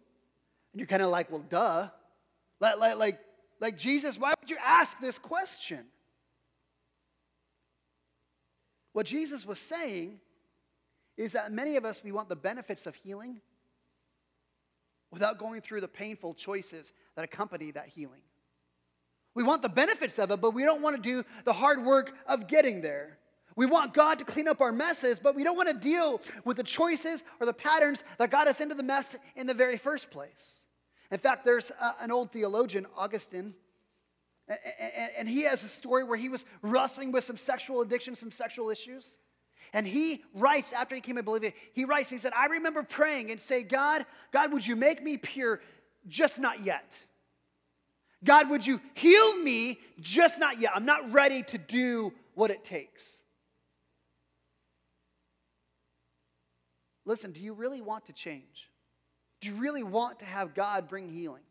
And 0.73 0.81
you're 0.81 0.89
kind 0.89 1.03
of 1.03 1.11
like, 1.11 1.31
Well, 1.31 1.45
duh. 1.49 1.89
Like, 2.59 2.79
like, 2.79 2.97
like, 2.97 3.21
like, 3.61 3.79
Jesus, 3.79 4.19
why 4.19 4.33
would 4.41 4.51
you 4.51 4.57
ask 4.65 4.99
this 4.99 5.19
question? 5.19 5.85
What 8.93 9.05
Jesus 9.05 9.45
was 9.45 9.59
saying 9.59 10.21
is 11.19 11.33
that 11.33 11.53
many 11.53 11.77
of 11.77 11.85
us, 11.85 12.03
we 12.03 12.13
want 12.13 12.31
the 12.31 12.37
benefits 12.37 12.87
of 12.87 12.95
healing 12.95 13.41
without 15.17 15.39
going 15.39 15.63
through 15.63 15.81
the 15.81 15.89
painful 15.89 16.35
choices 16.35 16.93
that 17.15 17.25
accompany 17.25 17.71
that 17.71 17.89
healing. 17.89 18.21
We 19.35 19.45
want 19.45 19.63
the 19.63 19.71
benefits 19.71 20.19
of 20.19 20.31
it, 20.31 20.43
but 20.43 20.53
we 20.53 20.63
don't 20.63 20.83
want 20.83 20.95
to 20.95 21.01
do 21.01 21.25
the 21.47 21.55
hard 21.55 21.83
work 21.83 22.13
of 22.27 22.47
getting 22.47 22.83
there. 22.83 23.17
We 23.55 23.65
want 23.65 23.95
God 23.95 24.19
to 24.19 24.27
clean 24.27 24.47
up 24.47 24.61
our 24.61 24.73
messes, 24.73 25.19
but 25.19 25.35
we 25.35 25.43
don't 25.43 25.57
want 25.57 25.69
to 25.69 25.75
deal 25.75 26.21
with 26.45 26.59
the 26.59 26.63
choices 26.63 27.23
or 27.41 27.47
the 27.47 27.55
patterns 27.55 28.05
that 28.19 28.31
got 28.31 28.47
us 28.47 28.61
into 28.61 28.75
the 28.75 28.83
mess 28.83 29.17
in 29.37 29.47
the 29.47 29.55
very 29.55 29.79
first 29.79 30.11
place. 30.11 30.67
In 31.11 31.19
fact, 31.19 31.47
there's 31.47 31.71
a, 31.71 31.95
an 32.03 32.13
old 32.13 32.31
theologian, 32.31 32.85
Augustine, 32.95 33.55
and, 34.49 34.59
and, 34.79 35.11
and 35.21 35.29
he 35.31 35.45
has 35.45 35.65
a 35.65 35.69
story 35.69 36.05
where 36.05 36.19
he 36.19 36.29
was 36.29 36.45
wrestling 36.61 37.11
with 37.11 37.25
some 37.25 37.39
sexual 37.39 37.81
addiction, 37.81 38.15
some 38.15 38.31
sexual 38.31 38.69
issues. 38.69 39.17
And 39.77 39.87
he 39.87 40.25
writes, 40.33 40.73
after 40.73 40.95
he 40.95 41.03
came 41.03 41.17
to 41.17 41.23
believe 41.23 41.45
it, 41.45 41.53
he 41.75 41.85
writes, 41.85 42.09
he 42.09 42.17
said, 42.17 42.33
I 42.35 42.47
remember 42.47 42.83
praying 42.83 43.31
and 43.31 43.39
say, 43.39 43.63
God, 43.63 44.07
God, 44.33 44.51
would 44.55 44.67
you 44.67 44.75
make 44.75 45.03
me 45.03 45.19
pure? 45.19 45.61
Just 46.09 46.39
not 46.39 46.65
yet. 46.65 46.95
God, 48.25 48.49
would 48.49 48.67
you 48.67 48.81
heal 48.95 49.37
me? 49.37 49.79
Just 50.01 50.39
not 50.39 50.59
yet. 50.59 50.73
I'm 50.75 50.87
not 50.87 51.13
ready 51.13 51.43
to 51.43 51.59
do 51.59 52.15
what 52.33 52.51
it 52.51 52.65
takes. 52.65 53.19
Listen, 57.05 57.33
do 57.33 57.41
you 57.41 57.53
really 57.53 57.83
want 57.83 58.07
to 58.07 58.15
change? 58.15 58.71
Do 59.43 59.49
you 59.49 59.57
really 59.57 59.83
want 59.83 60.21
to 60.21 60.25
have 60.25 60.55
God 60.55 60.89
bring 60.89 61.11
healing? 61.11 61.45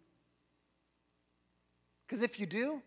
Because 2.08 2.24
if 2.24 2.40
you 2.40 2.48
do, 2.48 2.82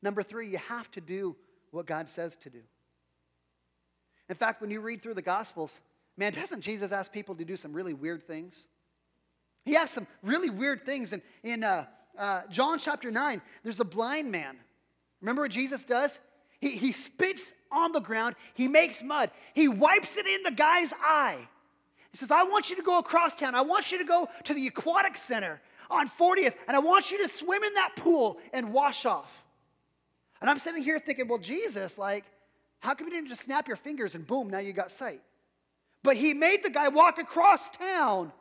number 0.00 0.22
three, 0.22 0.48
you 0.48 0.58
have 0.58 0.88
to 0.92 1.00
do 1.00 1.34
what 1.72 1.86
God 1.86 2.08
says 2.08 2.36
to 2.36 2.50
do. 2.50 2.60
In 4.28 4.36
fact, 4.36 4.60
when 4.60 4.70
you 4.70 4.80
read 4.80 5.02
through 5.02 5.14
the 5.14 5.22
Gospels, 5.22 5.80
man, 6.16 6.32
doesn't 6.32 6.60
Jesus 6.60 6.92
ask 6.92 7.12
people 7.12 7.34
to 7.34 7.44
do 7.44 7.56
some 7.56 7.72
really 7.72 7.94
weird 7.94 8.26
things? 8.26 8.66
He 9.64 9.76
asks 9.76 9.92
some 9.92 10.06
really 10.22 10.50
weird 10.50 10.84
things. 10.84 11.12
And 11.12 11.22
in 11.42 11.64
uh, 11.64 11.86
uh, 12.18 12.42
John 12.50 12.78
chapter 12.78 13.10
9, 13.10 13.40
there's 13.62 13.80
a 13.80 13.84
blind 13.84 14.30
man. 14.30 14.56
Remember 15.20 15.42
what 15.42 15.50
Jesus 15.50 15.84
does? 15.84 16.18
He, 16.60 16.70
he 16.70 16.92
spits 16.92 17.52
on 17.70 17.92
the 17.92 18.00
ground, 18.00 18.36
he 18.54 18.68
makes 18.68 19.02
mud, 19.02 19.30
he 19.54 19.66
wipes 19.66 20.16
it 20.16 20.26
in 20.26 20.42
the 20.42 20.50
guy's 20.50 20.92
eye. 21.00 21.48
He 22.10 22.18
says, 22.18 22.30
I 22.30 22.42
want 22.42 22.68
you 22.68 22.76
to 22.76 22.82
go 22.82 22.98
across 22.98 23.34
town. 23.34 23.54
I 23.54 23.62
want 23.62 23.90
you 23.90 23.98
to 23.98 24.04
go 24.04 24.28
to 24.44 24.54
the 24.54 24.66
aquatic 24.66 25.16
center 25.16 25.60
on 25.90 26.10
40th, 26.10 26.54
and 26.68 26.76
I 26.76 26.80
want 26.80 27.10
you 27.10 27.22
to 27.22 27.28
swim 27.28 27.64
in 27.64 27.72
that 27.74 27.96
pool 27.96 28.38
and 28.52 28.72
wash 28.72 29.06
off. 29.06 29.44
And 30.40 30.50
I'm 30.50 30.58
sitting 30.58 30.82
here 30.82 30.98
thinking, 30.98 31.26
well, 31.26 31.38
Jesus, 31.38 31.96
like, 31.96 32.24
how 32.82 32.94
come 32.94 33.06
you 33.06 33.12
didn't 33.12 33.28
just 33.28 33.42
snap 33.42 33.68
your 33.68 33.76
fingers 33.76 34.16
and 34.16 34.26
boom, 34.26 34.50
now 34.50 34.58
you 34.58 34.72
got 34.72 34.90
sight? 34.90 35.20
But 36.02 36.16
he 36.16 36.34
made 36.34 36.64
the 36.64 36.70
guy 36.70 36.88
walk 36.88 37.18
across 37.18 37.70
town 37.70 38.32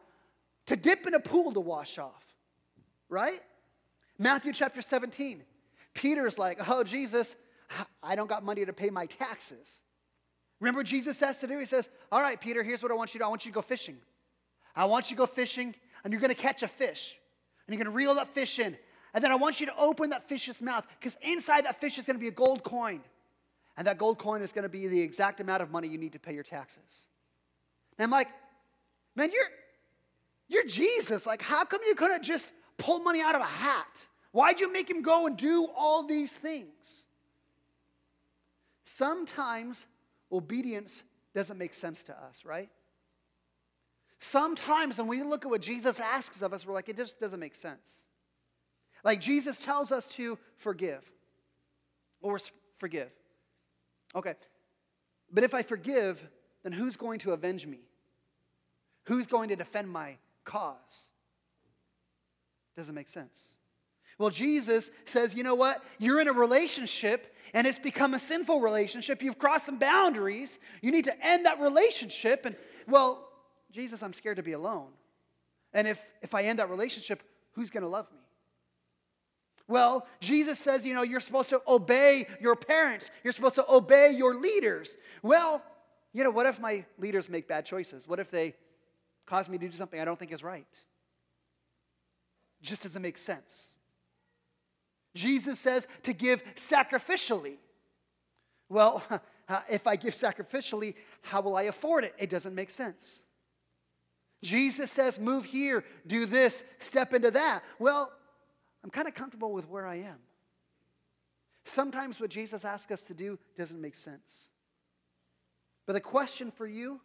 to 0.65 0.75
dip 0.75 1.05
in 1.05 1.13
a 1.13 1.19
pool 1.19 1.53
to 1.53 1.59
wash 1.59 1.99
off, 1.99 2.25
right? 3.07 3.39
Matthew 4.17 4.51
chapter 4.51 4.81
17. 4.81 5.43
Peter's 5.93 6.39
like, 6.39 6.67
Oh, 6.67 6.83
Jesus, 6.83 7.35
I 8.01 8.15
don't 8.15 8.27
got 8.27 8.43
money 8.43 8.65
to 8.65 8.73
pay 8.73 8.89
my 8.89 9.05
taxes. 9.05 9.83
Remember 10.59 10.79
what 10.79 10.87
Jesus 10.87 11.19
says 11.19 11.37
to 11.37 11.47
do? 11.47 11.59
He 11.59 11.65
says, 11.65 11.87
All 12.11 12.21
right, 12.21 12.41
Peter, 12.41 12.63
here's 12.63 12.81
what 12.81 12.91
I 12.91 12.95
want 12.95 13.13
you 13.13 13.19
to 13.19 13.23
do. 13.23 13.25
I 13.27 13.29
want 13.29 13.45
you 13.45 13.51
to 13.51 13.55
go 13.55 13.61
fishing. 13.61 13.97
I 14.75 14.85
want 14.85 15.11
you 15.11 15.15
to 15.15 15.19
go 15.19 15.27
fishing, 15.27 15.75
and 16.03 16.11
you're 16.11 16.21
going 16.21 16.33
to 16.33 16.41
catch 16.41 16.63
a 16.63 16.67
fish. 16.67 17.15
And 17.67 17.75
you're 17.75 17.83
going 17.83 17.93
to 17.93 17.95
reel 17.95 18.15
that 18.15 18.33
fish 18.33 18.57
in. 18.57 18.75
And 19.13 19.23
then 19.23 19.31
I 19.31 19.35
want 19.35 19.59
you 19.59 19.67
to 19.67 19.77
open 19.77 20.09
that 20.09 20.27
fish's 20.27 20.63
mouth, 20.63 20.87
because 20.99 21.15
inside 21.21 21.65
that 21.65 21.79
fish 21.79 21.99
is 21.99 22.05
going 22.05 22.15
to 22.15 22.19
be 22.19 22.27
a 22.27 22.31
gold 22.31 22.63
coin. 22.63 23.01
And 23.77 23.87
that 23.87 23.97
gold 23.97 24.17
coin 24.19 24.41
is 24.41 24.51
going 24.51 24.63
to 24.63 24.69
be 24.69 24.87
the 24.87 25.01
exact 25.01 25.39
amount 25.39 25.61
of 25.61 25.71
money 25.71 25.87
you 25.87 25.97
need 25.97 26.13
to 26.13 26.19
pay 26.19 26.33
your 26.33 26.43
taxes. 26.43 27.07
And 27.97 28.03
I'm 28.03 28.11
like, 28.11 28.27
man, 29.15 29.31
you're, 29.31 29.47
you're 30.47 30.65
Jesus. 30.69 31.25
Like, 31.25 31.41
how 31.41 31.63
come 31.63 31.81
you 31.87 31.95
couldn't 31.95 32.23
just 32.23 32.51
pull 32.77 32.99
money 32.99 33.21
out 33.21 33.35
of 33.35 33.41
a 33.41 33.45
hat? 33.45 33.87
Why'd 34.31 34.59
you 34.59 34.71
make 34.71 34.89
him 34.89 35.01
go 35.01 35.27
and 35.27 35.37
do 35.37 35.67
all 35.75 36.03
these 36.03 36.31
things? 36.31 37.05
Sometimes 38.85 39.85
obedience 40.31 41.03
doesn't 41.33 41.57
make 41.57 41.73
sense 41.73 42.03
to 42.03 42.13
us, 42.13 42.43
right? 42.45 42.69
Sometimes 44.19 44.97
when 44.97 45.07
we 45.07 45.23
look 45.23 45.45
at 45.45 45.49
what 45.49 45.61
Jesus 45.61 45.99
asks 45.99 46.41
of 46.41 46.53
us, 46.53 46.65
we're 46.65 46.73
like, 46.73 46.89
it 46.89 46.97
just 46.97 47.19
doesn't 47.19 47.39
make 47.39 47.55
sense. 47.55 48.05
Like 49.03 49.19
Jesus 49.19 49.57
tells 49.57 49.91
us 49.91 50.05
to 50.07 50.37
forgive 50.57 51.03
or 52.21 52.39
forgive. 52.77 53.11
Okay, 54.15 54.35
but 55.31 55.43
if 55.43 55.53
I 55.53 55.63
forgive, 55.63 56.21
then 56.63 56.71
who's 56.71 56.97
going 56.97 57.19
to 57.19 57.31
avenge 57.31 57.65
me? 57.65 57.79
Who's 59.05 59.27
going 59.27 59.49
to 59.49 59.55
defend 59.55 59.89
my 59.89 60.17
cause? 60.43 61.09
Doesn't 62.75 62.95
make 62.95 63.07
sense. 63.07 63.55
Well, 64.17 64.29
Jesus 64.29 64.91
says, 65.05 65.33
you 65.33 65.43
know 65.43 65.55
what? 65.55 65.83
You're 65.97 66.19
in 66.19 66.27
a 66.27 66.33
relationship 66.33 67.33
and 67.53 67.65
it's 67.65 67.79
become 67.79 68.13
a 68.13 68.19
sinful 68.19 68.61
relationship. 68.61 69.21
You've 69.21 69.39
crossed 69.39 69.65
some 69.65 69.79
boundaries. 69.79 70.59
You 70.81 70.91
need 70.91 71.05
to 71.05 71.25
end 71.25 71.45
that 71.45 71.59
relationship. 71.59 72.45
And, 72.45 72.55
well, 72.87 73.27
Jesus, 73.71 74.03
I'm 74.03 74.13
scared 74.13 74.37
to 74.37 74.43
be 74.43 74.51
alone. 74.51 74.89
And 75.73 75.87
if, 75.87 76.05
if 76.21 76.35
I 76.35 76.43
end 76.43 76.59
that 76.59 76.69
relationship, 76.69 77.23
who's 77.53 77.71
going 77.71 77.83
to 77.83 77.89
love 77.89 78.07
me? 78.11 78.19
Well, 79.71 80.05
Jesus 80.19 80.59
says, 80.59 80.85
you 80.85 80.93
know, 80.93 81.01
you're 81.01 81.21
supposed 81.21 81.49
to 81.49 81.61
obey 81.65 82.27
your 82.41 82.57
parents, 82.57 83.09
you're 83.23 83.31
supposed 83.31 83.55
to 83.55 83.65
obey 83.71 84.11
your 84.11 84.35
leaders. 84.35 84.97
Well, 85.23 85.63
you 86.11 86.25
know, 86.25 86.29
what 86.29 86.45
if 86.45 86.59
my 86.59 86.83
leaders 86.99 87.29
make 87.29 87.47
bad 87.47 87.65
choices? 87.65 88.05
What 88.05 88.19
if 88.19 88.29
they 88.29 88.53
cause 89.25 89.47
me 89.47 89.57
to 89.57 89.69
do 89.69 89.71
something 89.71 89.97
I 89.97 90.03
don't 90.03 90.19
think 90.19 90.33
is 90.33 90.43
right? 90.43 90.67
Just 92.61 92.83
doesn't 92.83 93.01
make 93.01 93.17
sense. 93.17 93.71
Jesus 95.15 95.57
says 95.57 95.87
to 96.03 96.11
give 96.11 96.43
sacrificially. 96.55 97.55
Well, 98.67 99.01
uh, 99.47 99.61
if 99.69 99.87
I 99.87 99.95
give 99.95 100.13
sacrificially, 100.13 100.95
how 101.21 101.39
will 101.39 101.55
I 101.55 101.63
afford 101.63 102.03
it? 102.03 102.13
It 102.19 102.29
doesn't 102.29 102.53
make 102.53 102.69
sense. 102.69 103.23
Jesus 104.43 104.91
says, 104.91 105.17
move 105.17 105.45
here, 105.45 105.85
do 106.05 106.25
this, 106.25 106.65
step 106.79 107.13
into 107.13 107.31
that. 107.31 107.63
Well, 107.79 108.11
I'm 108.83 108.89
kind 108.89 109.07
of 109.07 109.13
comfortable 109.13 109.51
with 109.51 109.69
where 109.69 109.85
I 109.85 109.97
am. 109.97 110.19
Sometimes 111.63 112.19
what 112.19 112.29
Jesus 112.29 112.65
asks 112.65 112.91
us 112.91 113.03
to 113.03 113.13
do 113.13 113.37
doesn't 113.57 113.79
make 113.79 113.95
sense. 113.95 114.49
But 115.85 115.93
the 115.93 116.01
question 116.01 116.51
for 116.51 116.65
you 116.65 117.01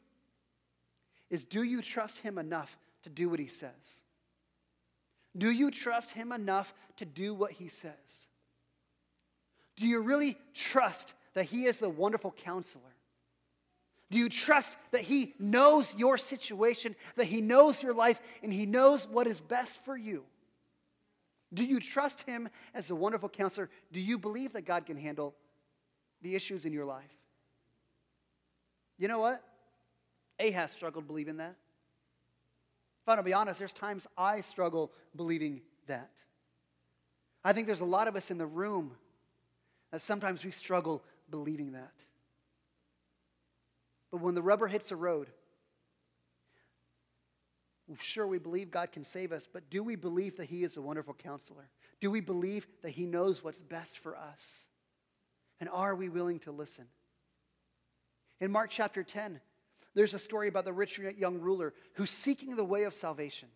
is 1.31 1.45
do 1.45 1.62
you 1.62 1.83
trust 1.83 2.19
him 2.19 2.39
enough 2.39 2.77
to 3.03 3.11
do 3.11 3.29
what 3.29 3.39
he 3.39 3.49
says? 3.49 4.05
Do 5.37 5.51
you 5.51 5.71
trust 5.71 6.12
him 6.12 6.33
enough 6.33 6.73
to 6.97 7.05
do 7.05 7.35
what 7.35 7.53
he 7.53 7.69
says? 7.69 8.29
Do 9.77 9.87
you 9.87 10.01
really 10.01 10.39
trust 10.55 11.12
that 11.35 11.45
he 11.45 11.67
is 11.67 11.79
the 11.79 11.91
wonderful 11.91 12.33
counselor? 12.33 12.83
Do 14.11 14.19
you 14.19 14.29
trust 14.29 14.73
that 14.93 15.03
he 15.03 15.35
knows 15.39 15.95
your 15.97 16.17
situation, 16.17 16.95
that 17.17 17.27
he 17.27 17.41
knows 17.41 17.83
your 17.83 17.93
life, 17.93 18.19
and 18.43 18.53
he 18.53 18.65
knows 18.65 19.07
what 19.07 19.27
is 19.27 19.41
best 19.41 19.85
for 19.85 19.97
you? 19.97 20.25
Do 21.55 21.65
you 21.65 21.81
trust 21.81 22.23
him 22.23 22.49
as 22.75 22.91
a 22.91 22.95
wonderful 22.95 23.29
counselor? 23.29 23.71
Do 23.93 24.01
you 24.01 24.19
believe 24.19 24.53
that 24.55 24.67
God 24.67 24.87
can 24.87 24.97
handle 24.97 25.35
the 26.23 26.35
issues 26.35 26.65
in 26.65 26.73
your 26.73 26.85
life? 26.85 27.05
You 28.99 29.09
know 29.09 29.19
what? 29.19 29.43
Ahaz 30.41 30.71
struggled 30.71 31.07
believing 31.07 31.37
that. 31.39 31.55
If 33.03 33.09
I'm 33.09 33.19
to 33.19 33.23
be 33.23 33.33
honest, 33.33 33.59
there's 33.59 33.73
times 33.73 34.07
I 34.19 34.41
struggle 34.41 34.91
believing 35.15 35.61
that. 35.87 36.11
I 37.45 37.53
think 37.53 37.67
there's 37.67 37.81
a 37.81 37.85
lot 37.85 38.09
of 38.09 38.17
us 38.17 38.31
in 38.31 38.39
the 38.39 38.47
room 38.47 38.93
that 39.93 40.03
sometimes 40.03 40.45
we 40.45 40.51
struggle 40.51 41.05
believing 41.31 41.73
that. 41.73 41.93
But 44.11 44.21
when 44.21 44.35
the 44.35 44.43
rubber 44.43 44.67
hits 44.67 44.89
the 44.89 44.97
road, 44.97 45.29
sure, 47.94 48.27
we 48.27 48.38
believe 48.38 48.70
God 48.70 48.90
can 48.90 49.05
save 49.05 49.31
us, 49.31 49.49
but 49.51 49.70
do 49.70 49.83
we 49.83 49.94
believe 49.94 50.37
that 50.38 50.46
He 50.46 50.64
is 50.64 50.77
a 50.77 50.83
wonderful 50.83 51.14
counselor? 51.14 51.68
Do 52.01 52.11
we 52.11 52.20
believe 52.20 52.66
that 52.83 52.90
He 52.90 53.07
knows 53.07 53.44
what's 53.44 53.62
best 53.62 53.99
for 53.99 54.16
us? 54.16 54.64
And 55.61 55.68
are 55.68 55.94
we 55.94 56.09
willing 56.09 56.40
to 56.40 56.51
listen? 56.51 56.87
In 58.40 58.51
Mark 58.51 58.70
chapter 58.70 59.03
10, 59.03 59.40
there's 59.94 60.14
a 60.14 60.18
story 60.18 60.49
about 60.49 60.64
the 60.64 60.72
rich 60.72 60.99
young 60.99 61.40
ruler 61.40 61.72
who's 61.94 62.11
seeking 62.11 62.57
the 62.57 62.64
way 62.64 62.83
of 62.83 62.92
salvation. 62.92 63.49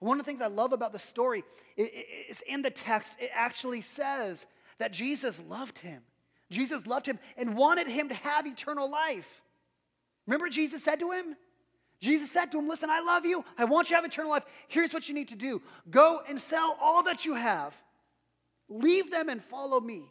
one 0.00 0.18
of 0.18 0.24
the 0.24 0.30
things 0.30 0.40
I 0.40 0.48
love 0.48 0.72
about 0.72 0.92
the 0.92 0.98
story 0.98 1.44
is 1.76 2.42
in 2.42 2.62
the 2.62 2.70
text, 2.70 3.14
it 3.20 3.30
actually 3.32 3.82
says 3.82 4.46
that 4.78 4.92
Jesus 4.92 5.40
loved 5.48 5.78
him. 5.78 6.02
Jesus 6.50 6.86
loved 6.86 7.06
him 7.06 7.18
and 7.36 7.54
wanted 7.54 7.88
him 7.88 8.08
to 8.08 8.14
have 8.14 8.46
eternal 8.46 8.90
life. 8.90 9.42
Remember, 10.26 10.48
Jesus 10.48 10.82
said 10.82 10.98
to 11.00 11.10
him? 11.12 11.36
Jesus 12.00 12.30
said 12.30 12.52
to 12.52 12.58
him, 12.58 12.68
Listen, 12.68 12.90
I 12.90 13.00
love 13.00 13.26
you. 13.26 13.44
I 13.56 13.64
want 13.64 13.88
you 13.88 13.94
to 13.94 13.96
have 13.96 14.04
eternal 14.04 14.30
life. 14.30 14.44
Here's 14.68 14.92
what 14.92 15.08
you 15.08 15.14
need 15.14 15.28
to 15.28 15.36
do 15.36 15.60
go 15.90 16.22
and 16.28 16.40
sell 16.40 16.76
all 16.80 17.02
that 17.04 17.24
you 17.24 17.34
have, 17.34 17.74
leave 18.68 19.10
them 19.10 19.28
and 19.28 19.42
follow 19.42 19.80
me. 19.80 20.02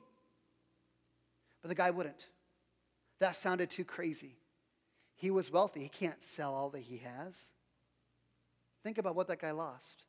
But 1.61 1.69
the 1.69 1.75
guy 1.75 1.91
wouldn't. 1.91 2.25
That 3.19 3.35
sounded 3.35 3.69
too 3.69 3.83
crazy. 3.83 4.37
He 5.15 5.31
was 5.31 5.51
wealthy. 5.51 5.81
He 5.81 5.89
can't 5.89 6.23
sell 6.23 6.53
all 6.53 6.69
that 6.69 6.81
he 6.81 6.97
has. 6.97 7.51
Think 8.83 8.99
about 8.99 9.15
what 9.15 9.27
that 9.27 9.41
guy 9.41 9.51
lost. 9.51 10.03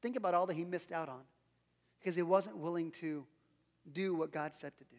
Think 0.00 0.16
about 0.16 0.34
all 0.34 0.46
that 0.46 0.56
he 0.56 0.64
missed 0.64 0.90
out 0.90 1.08
on 1.08 1.20
because 2.00 2.16
he 2.16 2.22
wasn't 2.22 2.56
willing 2.56 2.90
to 3.00 3.24
do 3.92 4.14
what 4.14 4.32
God 4.32 4.54
said 4.54 4.76
to 4.78 4.84
do. 4.84 4.96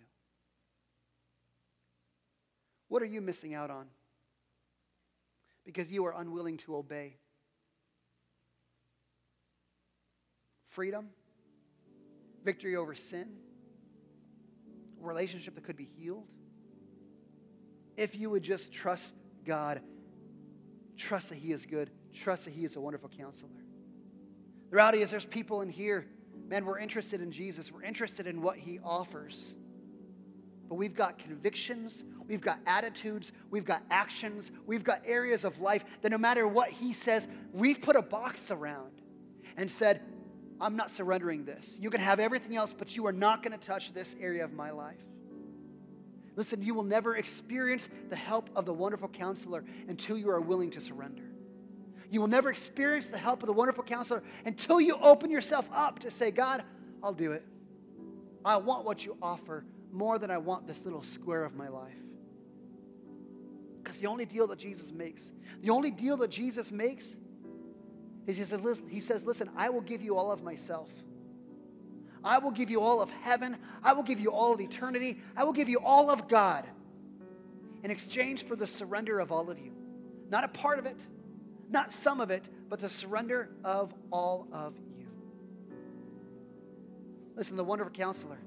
What 2.88 3.02
are 3.02 3.08
you 3.08 3.22
missing 3.22 3.54
out 3.54 3.72
on? 3.72 3.88
Because 5.66 5.92
you 5.92 6.06
are 6.06 6.14
unwilling 6.20 6.58
to 6.58 6.76
obey. 6.76 7.18
Freedom, 10.70 11.10
victory 12.44 12.76
over 12.76 12.96
sin, 12.96 13.28
relationship 15.00 15.56
that 15.56 15.64
could 15.64 15.78
be 15.78 15.90
healed 15.98 16.26
if 17.98 18.16
you 18.16 18.30
would 18.30 18.44
just 18.44 18.72
trust 18.72 19.14
God, 19.46 19.82
trust 20.98 21.30
that 21.30 21.38
He 21.38 21.52
is 21.52 21.66
good, 21.66 21.90
trust 22.14 22.46
that 22.46 22.52
He 22.52 22.66
is 22.66 22.76
a 22.76 22.82
wonderful 22.82 23.10
counselor. 23.10 23.52
The 24.70 24.76
reality 24.76 25.02
is, 25.02 25.12
there's 25.12 25.26
people 25.26 25.62
in 25.62 25.70
here, 25.70 26.08
man, 26.48 26.66
we're 26.66 26.80
interested 26.80 27.22
in 27.22 27.32
Jesus, 27.32 27.72
we're 27.72 27.84
interested 27.84 28.28
in 28.28 28.42
what 28.42 28.58
He 28.58 28.80
offers. 28.84 29.54
But 30.70 30.76
we've 30.76 30.96
got 30.96 31.20
convictions, 31.20 32.04
we've 32.28 32.42
got 32.42 32.60
attitudes, 32.66 33.32
we've 33.50 33.66
got 33.66 33.84
actions, 33.90 34.52
we've 34.66 34.84
got 34.84 35.02
areas 35.06 35.44
of 35.44 35.60
life 35.60 35.84
that 36.02 36.10
no 36.10 36.18
matter 36.18 36.48
what 36.48 36.70
He 36.70 36.94
says, 36.94 37.28
we've 37.52 37.82
put 37.82 37.96
a 37.96 38.02
box 38.02 38.52
around 38.52 38.92
and 39.58 39.70
said, 39.70 40.02
I'm 40.60 40.76
not 40.76 40.90
surrendering 40.90 41.46
this. 41.46 41.78
You 41.82 41.90
can 41.90 42.02
have 42.02 42.20
everything 42.20 42.56
else, 42.56 42.74
but 42.74 42.96
you 42.96 43.06
are 43.06 43.12
not 43.12 43.44
going 43.44 43.58
to 43.58 43.66
touch 43.66 43.94
this 43.94 44.16
area 44.20 44.44
of 44.44 44.54
my 44.54 44.72
life. 44.72 44.96
Listen, 46.36 46.62
you 46.62 46.74
will 46.74 46.84
never 46.84 47.16
experience 47.16 47.90
the 48.10 48.16
help 48.16 48.50
of 48.56 48.66
the 48.66 48.74
wonderful 48.74 49.08
counselor 49.08 49.64
until 49.88 50.18
you 50.18 50.30
are 50.30 50.42
willing 50.42 50.72
to 50.72 50.82
surrender. 50.82 51.24
You 52.10 52.22
will 52.22 52.28
never 52.28 52.50
experience 52.50 53.08
the 53.08 53.18
help 53.18 53.44
of 53.44 53.48
the 53.48 53.54
wonderful 53.54 53.84
counselor 53.84 54.24
until 54.46 54.80
you 54.80 54.96
open 55.02 55.30
yourself 55.30 55.68
up 55.74 56.00
to 56.00 56.12
say, 56.12 56.32
God, 56.32 56.64
I'll 57.04 57.14
do 57.14 57.32
it. 57.32 57.46
I 58.46 58.58
want 58.58 58.86
what 58.86 59.06
you 59.06 59.18
offer 59.22 59.66
more 59.92 60.18
than 60.18 60.32
I 60.32 60.38
want 60.38 60.68
this 60.68 60.86
little 60.86 61.04
square 61.04 61.44
of 61.44 61.56
my 61.56 61.70
life. 61.70 62.03
Because 63.94 64.02
the 64.02 64.08
only 64.08 64.26
deal 64.26 64.48
that 64.48 64.58
Jesus 64.58 64.92
makes, 64.92 65.32
the 65.62 65.70
only 65.70 65.92
deal 65.92 66.18
that 66.18 66.32
Jesus 66.32 66.72
makes 66.72 67.16
is 68.26 68.38
he 68.38 68.44
says, 68.44 68.60
listen, 68.60 68.90
he 68.90 69.00
says, 69.00 69.24
listen, 69.24 69.52
I 69.56 69.70
will 69.70 69.82
give 69.82 70.02
you 70.02 70.18
all 70.18 70.32
of 70.32 70.42
myself. 70.42 70.90
I 72.24 72.40
will 72.40 72.50
give 72.50 72.72
you 72.72 72.82
all 72.82 73.04
of 73.04 73.12
heaven. 73.12 73.56
I 73.84 73.94
will 73.94 74.02
give 74.02 74.20
you 74.20 74.32
all 74.32 74.52
of 74.52 74.60
eternity. 74.60 75.22
I 75.38 75.44
will 75.44 75.54
give 75.54 75.70
you 75.70 75.78
all 75.78 76.10
of 76.10 76.28
God 76.28 76.66
in 77.84 77.92
exchange 77.92 78.48
for 78.48 78.56
the 78.56 78.66
surrender 78.66 79.20
of 79.20 79.32
all 79.32 79.52
of 79.52 79.60
you. 79.60 79.72
Not 80.32 80.44
a 80.44 80.48
part 80.48 80.80
of 80.80 80.88
it, 80.88 80.98
not 81.70 81.92
some 81.92 82.20
of 82.20 82.32
it, 82.32 82.50
but 82.70 82.80
the 82.80 82.90
surrender 82.90 83.50
of 83.64 83.94
all 84.10 84.48
of 84.52 84.76
you. 84.98 85.06
Listen, 87.36 87.58
the 87.58 87.64
wonderful 87.64 87.94
counselor. 87.94 88.40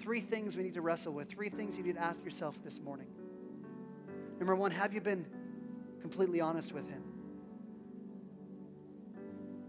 Three 0.00 0.20
things 0.20 0.54
we 0.54 0.64
need 0.64 0.74
to 0.74 0.82
wrestle 0.82 1.14
with, 1.14 1.30
three 1.30 1.48
things 1.48 1.78
you 1.78 1.82
need 1.82 1.94
to 1.94 2.04
ask 2.04 2.22
yourself 2.22 2.62
this 2.62 2.78
morning. 2.78 3.06
Number 4.38 4.54
one, 4.54 4.70
have 4.70 4.92
you 4.92 5.00
been 5.00 5.26
completely 6.00 6.40
honest 6.40 6.72
with 6.72 6.88
him? 6.88 7.02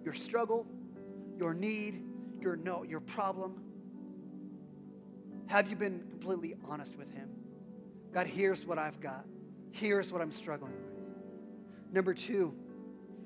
Your 0.03 0.13
struggle, 0.13 0.65
your 1.37 1.53
need, 1.53 2.03
your 2.39 2.55
no, 2.55 2.83
your 2.83 2.99
problem? 2.99 3.61
Have 5.49 5.67
you 5.67 5.75
been 5.75 6.03
completely 6.09 6.55
honest 6.69 6.95
with 6.95 7.11
Him? 7.11 7.27
God, 8.13 8.27
here's 8.27 8.67
what 8.67 8.77
I've 8.77 8.99
got. 8.99 9.25
Here's 9.71 10.11
what 10.11 10.21
I'm 10.21 10.31
struggling 10.31 10.73
with. 10.73 11.93
Number 11.93 12.13
two, 12.13 12.53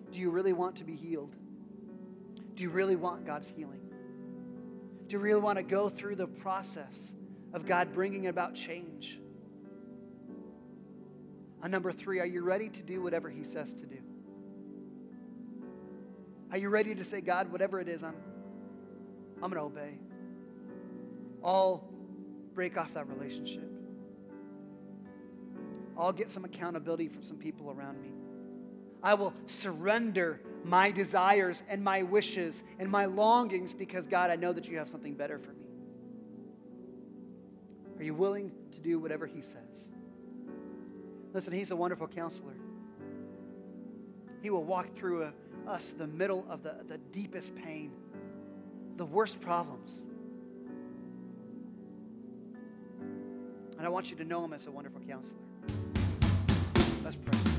do 0.10 0.19
you 0.19 0.29
really 0.29 0.53
want 0.53 0.77
to 0.77 0.86
be 0.86 0.95
healed? 0.95 1.36
Do 2.56 2.63
you 2.63 2.69
really 2.69 2.95
want 2.95 3.25
God's 3.25 3.49
healing? 3.49 3.82
Do 5.08 5.13
you 5.13 5.19
really 5.19 5.41
want 5.41 5.58
to 5.58 5.63
go 5.63 5.89
through 5.89 6.15
the 6.15 6.27
process 6.27 7.13
of 7.53 7.65
God 7.65 7.93
bringing 7.93 8.27
about 8.27 8.56
change? 8.56 9.19
And 11.63 11.71
number 11.71 11.93
three, 11.93 12.19
are 12.19 12.26
you 12.26 12.43
ready 12.43 12.67
to 12.67 12.82
do 12.84 13.02
whatever 13.02 13.30
He 13.30 13.45
says 13.45 13.73
to 13.73 13.86
do? 13.86 13.97
Are 16.52 16.58
you 16.58 16.67
ready 16.67 16.93
to 16.93 17.06
say, 17.06 17.21
God, 17.21 17.52
whatever 17.52 17.80
it 17.80 17.88
is, 17.88 18.04
I'm, 18.04 18.15
I'm 19.41 19.49
going 19.49 19.54
to 19.54 19.62
obey. 19.62 19.93
I'll 21.43 21.84
break 22.54 22.78
off 22.78 22.93
that 22.93 23.08
relationship. 23.08 23.67
I'll 25.97 26.12
get 26.12 26.30
some 26.30 26.43
accountability 26.43 27.08
from 27.08 27.23
some 27.23 27.38
people 27.38 27.71
around 27.71 28.02
me. 28.02 28.12
I 29.02 29.13
will 29.13 29.34
surrender 29.47 30.41
my 30.65 30.91
desires 30.91 31.63
and 31.69 31.82
my 31.82 32.04
wishes 32.04 32.63
and 32.78 32.89
my 32.89 33.06
longings 33.06 33.73
because, 33.73 34.06
God, 34.06 34.32
I 34.32 34.36
know 34.36 34.52
that 34.52 34.67
you 34.67 34.78
have 34.78 34.89
something 34.89 35.13
better 35.13 35.39
for 35.39 35.52
me. 35.52 35.65
Are 37.99 38.04
you 38.04 38.13
willing 38.13 38.52
to 38.73 38.80
do 38.80 38.99
whatever 38.99 39.26
He 39.26 39.41
says? 39.41 39.93
Listen, 41.34 41.54
He's 41.54 41.72
a 41.72 41.76
wonderful 41.76 42.08
counselor. 42.08 42.54
He 44.41 44.50
will 44.50 44.63
walk 44.63 44.96
through 44.96 45.24
a, 45.24 45.34
us 45.67 45.89
the 45.89 46.08
middle 46.08 46.46
of 46.50 46.63
the, 46.63 46.76
the 46.88 46.98
deepest 46.98 47.56
pain 47.56 47.91
the 48.98 49.06
worst 49.06 49.41
problems. 49.41 50.08
And 53.78 53.86
I 53.86 53.89
want 53.89 54.10
you 54.10 54.15
to 54.17 54.24
know 54.24 54.43
him 54.46 54.54
as 54.54 54.67
a 54.67 54.72
wonderful 54.72 55.02
counselor. 55.02 55.41
Let's 57.04 57.17
pray. 57.17 57.53